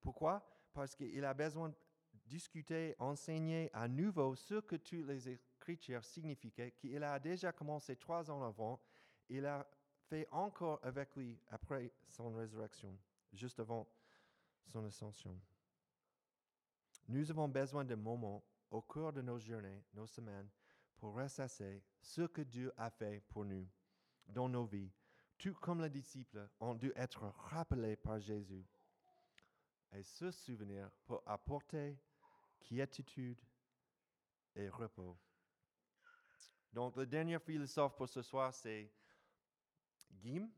Pourquoi? 0.00 0.44
Parce 0.72 0.94
qu'il 0.94 1.24
a 1.24 1.32
besoin 1.32 1.68
de 1.68 1.76
discuter, 2.26 2.94
enseigner 2.98 3.70
à 3.72 3.88
nouveau 3.88 4.34
ce 4.34 4.60
que 4.60 4.76
toutes 4.76 5.06
les 5.06 5.28
Écritures 5.28 6.04
signifiaient, 6.04 6.72
qu'il 6.72 7.02
a 7.02 7.18
déjà 7.18 7.52
commencé 7.52 7.96
trois 7.96 8.30
ans 8.30 8.42
avant. 8.42 8.80
Il 9.28 9.46
a 9.46 9.66
fait 10.08 10.26
encore 10.30 10.80
avec 10.82 11.14
lui 11.16 11.38
après 11.50 11.90
son 12.08 12.34
résurrection, 12.34 12.98
juste 13.32 13.60
avant 13.60 13.88
son 14.66 14.84
ascension. 14.84 15.40
Nous 17.12 17.30
avons 17.30 17.46
besoin 17.46 17.84
de 17.84 17.94
moments 17.94 18.42
au 18.70 18.80
cours 18.80 19.12
de 19.12 19.20
nos 19.20 19.38
journées, 19.38 19.84
nos 19.92 20.06
semaines, 20.06 20.48
pour 20.96 21.12
ressasser 21.12 21.82
ce 22.00 22.22
que 22.22 22.40
Dieu 22.40 22.72
a 22.74 22.88
fait 22.88 23.20
pour 23.28 23.44
nous 23.44 23.68
dans 24.26 24.48
nos 24.48 24.64
vies, 24.64 24.90
tout 25.36 25.52
comme 25.52 25.82
les 25.82 25.90
disciples 25.90 26.48
ont 26.58 26.74
dû 26.74 26.90
être 26.96 27.26
rappelés 27.50 27.96
par 27.96 28.18
Jésus. 28.18 28.64
Et 29.92 30.02
ce 30.02 30.30
souvenir 30.30 30.90
pour 31.04 31.22
apporter 31.26 31.98
quiétude 32.58 33.42
et 34.56 34.70
repos. 34.70 35.18
Donc, 36.72 36.96
le 36.96 37.04
dernier 37.04 37.38
philosophe 37.40 37.94
pour 37.94 38.08
ce 38.08 38.22
soir, 38.22 38.54
c'est 38.54 38.90
Jim. 40.14 40.48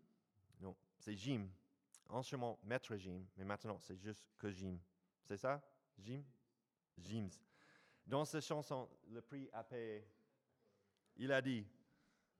Non, 0.61 0.77
c'est 1.01 1.17
Jim. 1.17 1.49
Anciennement 2.09 2.61
maître 2.63 2.95
Jim, 2.97 3.25
mais 3.37 3.45
maintenant 3.45 3.81
c'est 3.81 3.97
juste 3.97 4.25
que 4.39 4.53
Jim. 4.53 4.79
C'est 5.25 5.39
ça? 5.39 5.61
Jim? 5.99 6.23
Jims. 6.99 7.31
Dans 8.07 8.25
cette 8.25 8.45
chanson, 8.45 8.89
le 9.09 9.21
prix 9.23 9.49
payer, 9.69 10.07
il 11.17 11.33
a 11.33 11.41
dit 11.41 11.67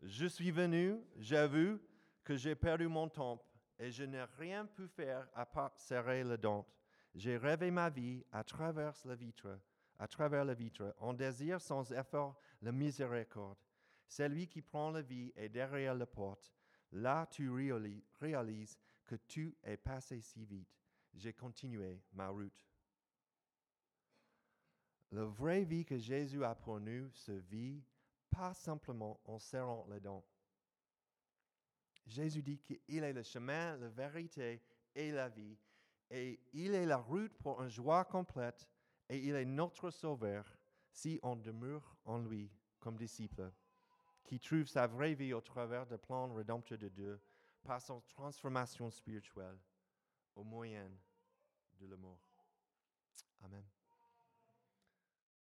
Je 0.03 0.27
suis 0.27 0.51
venu, 0.51 1.01
j'avoue 1.17 1.79
que 2.23 2.37
j'ai 2.37 2.55
perdu 2.55 2.89
mon 2.89 3.09
temps 3.09 3.43
et 3.79 3.91
je 3.91 4.05
n'ai 4.05 4.23
rien 4.39 4.67
pu 4.67 4.87
faire 4.89 5.29
à 5.35 5.47
part 5.47 5.77
serrer 5.79 6.25
les 6.25 6.39
dents. 6.39 6.67
J'ai 7.15 7.37
rêvé 7.37 7.71
ma 7.71 7.91
vie 7.91 8.25
à 8.33 8.43
travers 8.45 8.95
la 9.05 9.15
vitre, 9.15 9.59
à 9.99 10.09
travers 10.09 10.45
la 10.45 10.55
vitre, 10.55 10.95
on 10.99 11.13
désire 11.13 11.61
sans 11.61 11.93
effort 11.93 12.39
la 12.61 12.73
miséricorde. 12.73 13.59
Celui 14.09 14.49
qui 14.49 14.61
prend 14.63 14.91
la 14.91 15.03
vie 15.03 15.33
est 15.37 15.49
derrière 15.49 15.95
la 15.95 16.07
porte. 16.07 16.53
Là, 16.93 17.27
tu 17.31 17.49
réali- 17.51 18.05
réalises 18.21 18.79
que 19.05 19.15
tu 19.17 19.57
es 19.63 19.77
passé 19.77 20.21
si 20.21 20.45
vite. 20.45 20.77
J'ai 21.15 21.33
continué 21.33 22.03
ma 22.13 22.29
route. 22.29 22.67
La 25.13 25.25
vraie 25.25 25.65
vie 25.65 25.85
que 25.85 25.99
Jésus 25.99 26.45
a 26.45 26.55
pour 26.55 26.81
nous 26.81 27.11
se 27.13 27.33
vit 27.33 27.83
pas 28.31 28.53
simplement 28.55 29.21
en 29.25 29.39
serrant 29.39 29.87
les 29.91 30.01
dents. 30.01 30.25
Jésus 32.07 32.43
dit 32.43 32.59
qu'il 32.59 33.03
est 33.03 33.13
le 33.13 33.23
chemin, 33.23 33.77
la 33.77 33.89
vérité 33.89 34.63
et 34.95 35.13
la 35.13 35.29
vie. 35.29 35.57
Et 36.11 36.41
il 36.53 36.75
est 36.75 36.87
la 36.87 36.97
route 36.97 37.33
pour 37.39 37.63
une 37.63 37.69
joie 37.69 38.05
complète. 38.05 38.69
Et 39.09 39.19
il 39.19 39.35
est 39.35 39.45
notre 39.45 39.91
sauveur 39.91 40.45
si 40.91 41.19
on 41.23 41.37
demeure 41.37 41.97
en 42.05 42.19
lui 42.19 42.51
comme 42.79 42.97
disciple, 42.97 43.51
qui 44.25 44.39
trouve 44.39 44.67
sa 44.67 44.87
vraie 44.87 45.15
vie 45.15 45.33
au 45.33 45.41
travers 45.41 45.87
du 45.87 45.97
plan 45.99 46.33
rédempteur 46.33 46.79
de 46.79 46.89
Dieu 46.89 47.21
par 47.63 47.81
son 47.81 48.01
transformation 48.03 48.91
spirituelle 48.91 49.59
au 50.37 50.45
moyen 50.45 50.91
de 51.81 51.87
l'amour. 51.87 52.19
Amen. 53.43 53.65